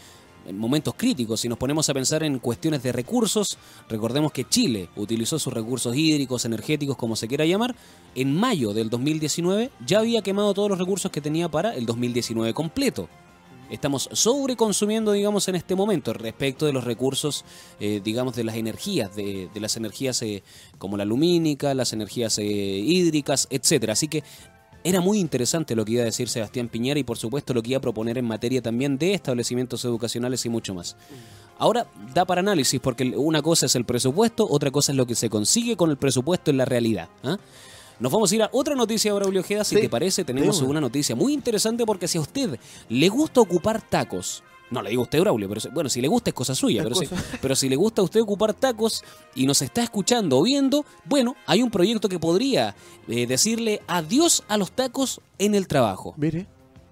momentos 0.51 0.95
críticos. 0.97 1.41
Si 1.41 1.49
nos 1.49 1.57
ponemos 1.57 1.89
a 1.89 1.93
pensar 1.93 2.23
en 2.23 2.39
cuestiones 2.39 2.81
de 2.81 2.91
recursos, 2.91 3.57
recordemos 3.87 4.31
que 4.31 4.47
Chile 4.47 4.89
utilizó 4.95 5.37
sus 5.37 5.53
recursos 5.53 5.95
hídricos, 5.95 6.45
energéticos, 6.45 6.97
como 6.97 7.15
se 7.15 7.27
quiera 7.27 7.45
llamar, 7.45 7.75
en 8.15 8.35
mayo 8.35 8.73
del 8.73 8.89
2019 8.89 9.69
ya 9.85 9.99
había 9.99 10.21
quemado 10.21 10.53
todos 10.53 10.69
los 10.69 10.79
recursos 10.79 11.11
que 11.11 11.21
tenía 11.21 11.49
para 11.49 11.75
el 11.75 11.85
2019 11.85 12.53
completo. 12.53 13.07
Estamos 13.71 14.09
sobreconsumiendo, 14.11 15.13
digamos, 15.13 15.47
en 15.47 15.55
este 15.55 15.75
momento 15.75 16.11
respecto 16.11 16.65
de 16.65 16.73
los 16.73 16.83
recursos, 16.83 17.45
eh, 17.79 18.01
digamos, 18.03 18.35
de 18.35 18.43
las 18.43 18.57
energías, 18.57 19.15
de, 19.15 19.47
de 19.53 19.59
las 19.61 19.77
energías 19.77 20.21
eh, 20.23 20.43
como 20.77 20.97
la 20.97 21.05
lumínica, 21.05 21.73
las 21.73 21.93
energías 21.93 22.37
eh, 22.37 22.43
hídricas, 22.43 23.47
etcétera. 23.49 23.93
Así 23.93 24.09
que 24.09 24.25
era 24.83 25.01
muy 25.01 25.19
interesante 25.19 25.75
lo 25.75 25.85
que 25.85 25.93
iba 25.93 26.01
a 26.01 26.05
decir 26.05 26.29
Sebastián 26.29 26.67
Piñera 26.67 26.99
y 26.99 27.03
por 27.03 27.17
supuesto 27.17 27.53
lo 27.53 27.61
que 27.61 27.71
iba 27.71 27.77
a 27.77 27.81
proponer 27.81 28.17
en 28.17 28.25
materia 28.25 28.61
también 28.61 28.97
de 28.97 29.13
establecimientos 29.13 29.83
educacionales 29.85 30.45
y 30.45 30.49
mucho 30.49 30.73
más. 30.73 30.95
Ahora 31.57 31.87
da 32.13 32.25
para 32.25 32.39
análisis 32.41 32.79
porque 32.79 33.03
una 33.15 33.41
cosa 33.41 33.67
es 33.67 33.75
el 33.75 33.85
presupuesto, 33.85 34.47
otra 34.49 34.71
cosa 34.71 34.91
es 34.91 34.97
lo 34.97 35.05
que 35.05 35.15
se 35.15 35.29
consigue 35.29 35.75
con 35.75 35.91
el 35.91 35.97
presupuesto 35.97 36.49
en 36.49 36.57
la 36.57 36.65
realidad. 36.65 37.09
¿ah? 37.23 37.37
Nos 37.99 38.11
vamos 38.11 38.31
a 38.31 38.35
ir 38.35 38.41
a 38.41 38.49
otra 38.51 38.73
noticia, 38.73 39.13
Braulio 39.13 39.41
Ojeda, 39.41 39.63
si 39.63 39.75
Sí, 39.75 39.81
te 39.81 39.89
parece. 39.89 40.23
Tenemos 40.23 40.59
una 40.61 40.81
noticia 40.81 41.15
muy 41.15 41.33
interesante 41.33 41.85
porque 41.85 42.07
si 42.07 42.17
a 42.17 42.21
usted 42.21 42.57
le 42.89 43.09
gusta 43.09 43.41
ocupar 43.41 43.79
tacos, 43.79 44.41
no 44.71 44.81
le 44.81 44.89
digo 44.89 45.01
a 45.01 45.03
usted, 45.03 45.19
Braulio, 45.19 45.47
pero 45.49 45.61
bueno, 45.73 45.89
si 45.89 46.01
le 46.01 46.07
gusta 46.07 46.29
es 46.31 46.33
cosa 46.33 46.55
suya, 46.55 46.81
Es 46.81 46.87
pero, 46.87 46.95
si- 46.95 47.07
pero 47.41 47.55
si 47.55 47.69
le 47.69 47.75
gusta 47.75 48.01
a 48.01 48.05
usted 48.05 48.21
ocupar 48.21 48.53
tacos 48.53 49.03
y 49.35 49.45
nos 49.45 49.61
está 49.61 49.83
escuchando 49.83 50.39
o 50.39 50.43
viendo, 50.43 50.85
bueno, 51.05 51.35
hay 51.45 51.61
un 51.61 51.69
proyecto 51.69 52.09
que 52.09 52.17
podría 52.19 52.75
eh, 53.07 53.27
decirle 53.27 53.81
adiós 53.87 54.43
a 54.47 54.57
los 54.57 54.71
tacos 54.71 55.21
en 55.37 55.53
el 55.55 55.67
trabajo. 55.67 56.13
Mire. 56.17 56.47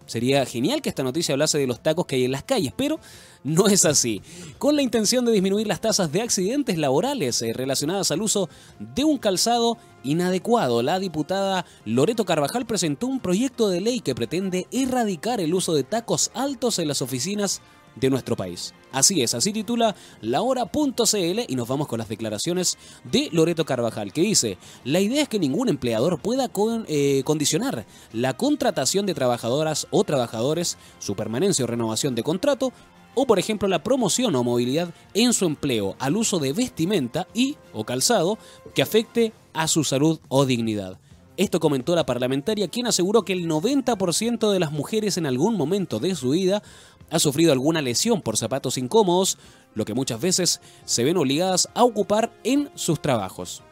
Sería 0.09 0.43
genial 0.45 0.81
que 0.81 0.89
esta 0.89 1.03
noticia 1.03 1.33
hablase 1.33 1.59
de 1.59 1.67
los 1.67 1.83
tacos 1.83 2.07
que 2.07 2.15
hay 2.15 2.25
en 2.25 2.31
las 2.31 2.43
calles, 2.43 2.73
pero 2.75 2.99
no 3.43 3.67
es 3.67 3.85
así. 3.85 4.23
Con 4.57 4.75
la 4.75 4.81
intención 4.81 5.23
de 5.23 5.31
disminuir 5.31 5.67
las 5.67 5.81
tasas 5.81 6.11
de 6.11 6.23
accidentes 6.23 6.79
laborales 6.79 7.41
eh, 7.43 7.53
relacionadas 7.53 8.09
al 8.09 8.23
uso 8.23 8.49
de 8.79 9.03
un 9.03 9.19
calzado 9.19 9.77
inadecuado, 10.03 10.81
la 10.81 10.97
diputada 10.97 11.65
Loreto 11.85 12.25
Carvajal 12.25 12.65
presentó 12.65 13.05
un 13.05 13.19
proyecto 13.19 13.69
de 13.69 13.81
ley 13.81 13.99
que 13.99 14.15
pretende 14.15 14.65
erradicar 14.71 15.41
el 15.41 15.53
uso 15.53 15.75
de 15.75 15.83
tacos 15.83 16.31
altos 16.33 16.79
en 16.79 16.87
las 16.87 17.03
oficinas 17.03 17.61
de 17.99 18.09
nuestro 18.09 18.35
país. 18.35 18.73
Así 18.91 19.21
es, 19.21 19.33
así 19.33 19.53
titula 19.53 19.95
lahora.cl 20.21 21.39
y 21.47 21.55
nos 21.55 21.67
vamos 21.67 21.87
con 21.87 21.99
las 21.99 22.09
declaraciones 22.09 22.77
de 23.03 23.29
Loreto 23.31 23.65
Carvajal, 23.65 24.13
que 24.13 24.21
dice, 24.21 24.57
la 24.83 24.99
idea 24.99 25.23
es 25.23 25.29
que 25.29 25.39
ningún 25.39 25.69
empleador 25.69 26.19
pueda 26.19 26.49
eh, 26.87 27.21
condicionar 27.23 27.85
la 28.13 28.35
contratación 28.35 29.05
de 29.05 29.13
trabajadoras 29.13 29.87
o 29.91 30.03
trabajadores, 30.03 30.77
su 30.99 31.15
permanencia 31.15 31.65
o 31.65 31.67
renovación 31.67 32.15
de 32.15 32.23
contrato, 32.23 32.73
o 33.15 33.25
por 33.25 33.39
ejemplo 33.39 33.67
la 33.67 33.83
promoción 33.83 34.35
o 34.35 34.43
movilidad 34.43 34.93
en 35.13 35.33
su 35.33 35.45
empleo 35.45 35.95
al 35.99 36.15
uso 36.15 36.39
de 36.39 36.53
vestimenta 36.53 37.27
y 37.33 37.57
o 37.73 37.83
calzado 37.83 38.37
que 38.73 38.81
afecte 38.81 39.33
a 39.53 39.67
su 39.67 39.83
salud 39.83 40.19
o 40.29 40.45
dignidad. 40.45 40.99
Esto 41.39 41.61
comentó 41.61 41.95
la 41.95 42.05
parlamentaria, 42.05 42.67
quien 42.67 42.87
aseguró 42.87 43.23
que 43.23 43.31
el 43.31 43.47
90% 43.47 44.51
de 44.51 44.59
las 44.59 44.73
mujeres 44.73 45.17
en 45.17 45.25
algún 45.25 45.55
momento 45.55 45.99
de 45.99 46.13
su 46.13 46.31
vida 46.31 46.61
ha 47.09 47.19
sufrido 47.19 47.51
alguna 47.51 47.81
lesión 47.81 48.21
por 48.21 48.37
zapatos 48.37 48.77
incómodos, 48.77 49.37
lo 49.75 49.85
que 49.85 49.93
muchas 49.93 50.19
veces 50.19 50.61
se 50.85 51.03
ven 51.03 51.17
obligadas 51.17 51.69
a 51.73 51.83
ocupar 51.83 52.31
en 52.43 52.69
sus 52.75 53.01
trabajos. 53.01 53.63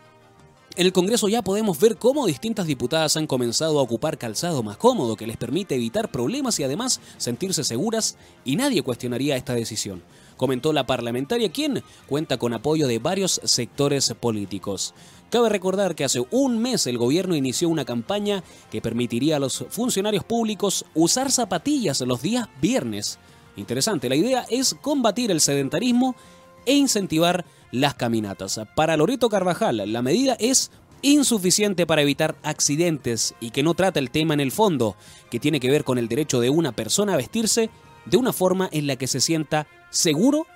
En 0.78 0.86
el 0.86 0.94
Congreso 0.94 1.28
ya 1.28 1.42
podemos 1.42 1.80
ver 1.80 1.98
cómo 1.98 2.28
distintas 2.28 2.68
diputadas 2.68 3.18
han 3.18 3.26
comenzado 3.26 3.80
a 3.80 3.82
ocupar 3.82 4.20
calzado 4.20 4.62
más 4.62 4.78
cómodo 4.78 5.16
que 5.16 5.26
les 5.26 5.36
permite 5.36 5.74
evitar 5.74 6.12
problemas 6.12 6.60
y 6.60 6.64
además 6.64 7.02
sentirse 7.18 7.64
seguras 7.64 8.16
y 8.46 8.58
nadie 8.58 8.84
cuestionaría 8.84 9.36
esta 9.36 9.56
decisión, 9.56 10.04
comentó 10.38 10.74
la 10.74 10.86
parlamentaria 10.86 11.52
quien 11.52 11.82
cuenta 12.06 12.38
con 12.38 12.54
apoyo 12.54 12.88
de 12.88 13.00
varios 13.00 13.42
sectores 13.44 14.14
políticos. 14.20 14.94
Cabe 15.32 15.50
recordar 15.50 15.96
que 15.96 16.04
hace 16.04 16.24
un 16.30 16.60
mes 16.60 16.86
el 16.86 17.00
gobierno 17.00 17.36
inició 17.36 17.70
una 17.70 17.84
campaña 17.84 18.44
que 18.70 18.80
permitiría 18.80 19.38
a 19.38 19.40
los 19.40 19.66
funcionarios 19.70 20.26
públicos 20.26 20.86
usar 20.94 21.32
zapatillas 21.32 22.02
los 22.02 22.22
días 22.22 22.50
viernes 22.62 23.18
Interesante, 23.58 24.08
la 24.08 24.16
idea 24.16 24.46
es 24.50 24.76
combatir 24.82 25.32
el 25.32 25.42
sedentarismo 25.42 26.16
e 26.66 26.76
incentivar 26.76 27.44
las 27.72 27.96
caminatas. 27.96 28.60
Para 28.76 28.96
Loreto 28.96 29.30
Carvajal, 29.30 29.92
la 29.92 30.02
medida 30.02 30.38
es 30.40 30.72
insuficiente 31.02 31.86
para 31.86 32.02
evitar 32.02 32.36
accidentes 32.44 33.36
y 33.40 33.52
que 33.52 33.64
no 33.64 33.74
trata 33.74 34.00
el 34.00 34.12
tema 34.12 34.34
en 34.34 34.40
el 34.40 34.52
fondo, 34.52 34.96
que 35.30 35.40
tiene 35.40 35.60
que 35.60 35.70
ver 35.70 35.84
con 35.84 35.98
el 35.98 36.08
derecho 36.08 36.40
de 36.40 36.50
una 36.50 36.72
persona 36.72 37.14
a 37.14 37.18
vestirse 37.18 37.70
de 38.06 38.18
una 38.18 38.32
forma 38.32 38.70
en 38.72 38.88
la 38.88 38.96
que 38.96 39.08
se 39.08 39.22
sienta 39.22 39.68
seguro 39.90 40.48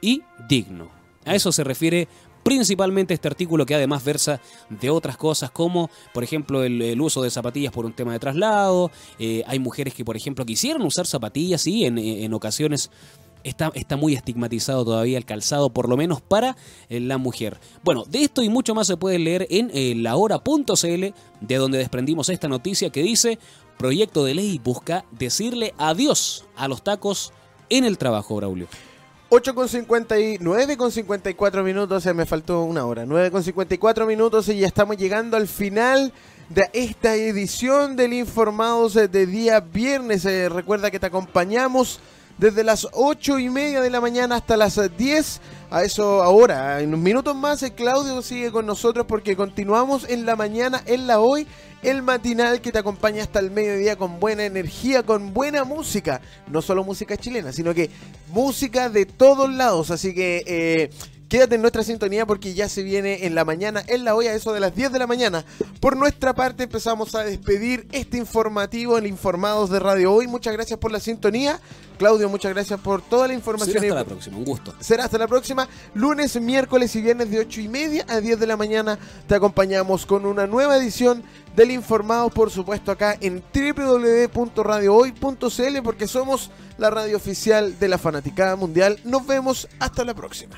y 0.00 0.22
digno. 0.48 0.90
A 1.24 1.34
eso 1.34 1.52
se 1.52 1.64
refiere 1.64 2.08
principalmente 2.48 3.12
este 3.12 3.28
artículo 3.28 3.66
que 3.66 3.74
además 3.74 4.02
versa 4.02 4.40
de 4.70 4.88
otras 4.88 5.18
cosas 5.18 5.50
como, 5.50 5.90
por 6.14 6.24
ejemplo, 6.24 6.64
el, 6.64 6.98
uso 6.98 7.20
de 7.20 7.28
zapatillas 7.28 7.70
por 7.70 7.84
un 7.84 7.92
tema 7.92 8.14
de 8.14 8.18
traslado. 8.18 8.90
Eh, 9.18 9.42
hay 9.46 9.58
mujeres 9.58 9.92
que, 9.92 10.02
por 10.02 10.16
ejemplo, 10.16 10.46
quisieron 10.46 10.80
usar 10.80 11.06
zapatillas 11.06 11.66
y 11.66 11.84
en, 11.84 12.32
ocasiones 12.32 12.90
Está, 13.44 13.70
está, 13.74 13.96
muy 13.96 14.14
estigmatizado 14.14 14.84
todavía 14.84 15.16
el 15.16 15.24
calzado, 15.24 15.70
por 15.70 15.88
lo 15.88 15.96
menos 15.96 16.20
para 16.20 16.56
eh, 16.88 16.98
la 16.98 17.18
mujer. 17.18 17.60
Bueno, 17.84 18.04
de 18.04 18.22
esto 18.22 18.42
y 18.42 18.48
mucho 18.48 18.74
más 18.74 18.88
se 18.88 18.96
puede 18.96 19.18
leer 19.18 19.46
en 19.48 19.70
eh, 19.72 19.94
lahora.cl, 19.94 21.14
de 21.40 21.56
donde 21.56 21.78
desprendimos 21.78 22.28
esta 22.30 22.48
noticia 22.48 22.90
que 22.90 23.02
dice, 23.02 23.38
proyecto 23.78 24.24
de 24.24 24.34
ley 24.34 24.60
busca 24.62 25.04
decirle 25.12 25.72
adiós 25.78 26.46
a 26.56 26.66
los 26.66 26.82
tacos 26.82 27.32
en 27.70 27.84
el 27.84 27.96
trabajo, 27.96 28.34
Braulio. 28.36 28.66
8 29.30 29.54
con 29.54 29.68
59 29.68 30.76
con 30.78 30.90
54 30.90 31.62
minutos, 31.62 32.06
o 32.06 32.14
me 32.14 32.24
faltó 32.24 32.62
una 32.62 32.86
hora. 32.86 33.04
9 33.04 33.30
con 33.30 33.42
54 33.42 34.06
minutos 34.06 34.48
y 34.48 34.60
ya 34.60 34.66
estamos 34.66 34.96
llegando 34.96 35.36
al 35.36 35.46
final 35.46 36.14
de 36.48 36.70
esta 36.72 37.14
edición 37.14 37.94
del 37.94 38.14
Informados 38.14 38.94
de 38.94 39.26
día 39.26 39.60
viernes. 39.60 40.24
Eh, 40.24 40.48
recuerda 40.48 40.90
que 40.90 40.98
te 40.98 41.04
acompañamos 41.04 42.00
desde 42.38 42.64
las 42.64 42.88
8 42.92 43.38
y 43.40 43.50
media 43.50 43.80
de 43.80 43.90
la 43.90 44.00
mañana 44.00 44.36
hasta 44.36 44.56
las 44.56 44.80
10. 44.96 45.40
A 45.70 45.82
eso 45.82 46.22
ahora, 46.22 46.80
en 46.80 46.88
unos 46.88 47.00
minutos 47.00 47.36
más, 47.36 47.62
el 47.62 47.72
Claudio 47.72 48.22
sigue 48.22 48.50
con 48.50 48.64
nosotros 48.64 49.04
porque 49.06 49.36
continuamos 49.36 50.08
en 50.08 50.24
la 50.24 50.34
mañana, 50.34 50.82
en 50.86 51.06
la 51.06 51.20
hoy 51.20 51.46
el 51.82 52.02
matinal 52.02 52.60
que 52.60 52.72
te 52.72 52.78
acompaña 52.78 53.22
hasta 53.22 53.38
el 53.38 53.50
mediodía 53.50 53.96
con 53.96 54.18
buena 54.18 54.44
energía, 54.44 55.02
con 55.02 55.34
buena 55.34 55.64
música. 55.64 56.20
No 56.50 56.62
solo 56.62 56.84
música 56.84 57.16
chilena, 57.16 57.52
sino 57.52 57.74
que 57.74 57.90
música 58.32 58.88
de 58.88 59.04
todos 59.04 59.52
lados. 59.52 59.90
Así 59.90 60.14
que 60.14 60.42
eh, 60.46 60.90
quédate 61.28 61.56
en 61.56 61.62
nuestra 61.62 61.82
sintonía 61.82 62.26
porque 62.26 62.54
ya 62.54 62.68
se 62.68 62.82
viene 62.82 63.26
en 63.26 63.34
la 63.34 63.44
mañana, 63.44 63.82
en 63.86 64.04
la 64.04 64.14
olla, 64.14 64.34
eso 64.34 64.52
de 64.52 64.60
las 64.60 64.74
10 64.74 64.92
de 64.92 64.98
la 64.98 65.06
mañana. 65.06 65.44
Por 65.80 65.96
nuestra 65.96 66.34
parte 66.34 66.64
empezamos 66.64 67.14
a 67.14 67.24
despedir 67.24 67.86
este 67.92 68.18
informativo 68.18 68.98
en 68.98 69.06
Informados 69.06 69.70
de 69.70 69.78
Radio 69.78 70.12
Hoy. 70.12 70.26
Muchas 70.26 70.52
gracias 70.52 70.78
por 70.78 70.90
la 70.90 71.00
sintonía. 71.00 71.60
Claudio, 71.98 72.28
muchas 72.28 72.52
gracias 72.52 72.78
por 72.80 73.02
toda 73.02 73.26
la 73.26 73.34
información. 73.34 73.80
Será 73.80 73.88
hasta 73.88 74.00
la 74.00 74.04
próxima, 74.04 74.38
un 74.38 74.44
gusto. 74.44 74.72
Será 74.78 75.04
hasta 75.04 75.18
la 75.18 75.26
próxima. 75.26 75.68
Lunes, 75.94 76.40
miércoles 76.40 76.94
y 76.94 77.02
viernes 77.02 77.28
de 77.30 77.40
8 77.40 77.60
y 77.60 77.68
media 77.68 78.06
a 78.08 78.20
10 78.20 78.38
de 78.38 78.46
la 78.46 78.56
mañana 78.56 78.98
te 79.26 79.34
acompañamos 79.34 80.06
con 80.06 80.24
una 80.24 80.46
nueva 80.46 80.76
edición 80.76 81.24
del 81.56 81.72
Informado, 81.72 82.30
por 82.30 82.50
supuesto, 82.50 82.92
acá 82.92 83.16
en 83.20 83.42
www.radiohoy.cl 83.52 85.82
porque 85.82 86.06
somos 86.06 86.52
la 86.78 86.90
radio 86.90 87.16
oficial 87.16 87.76
de 87.78 87.88
la 87.88 87.98
Fanaticada 87.98 88.54
Mundial. 88.54 89.00
Nos 89.04 89.26
vemos 89.26 89.66
hasta 89.80 90.04
la 90.04 90.14
próxima. 90.14 90.56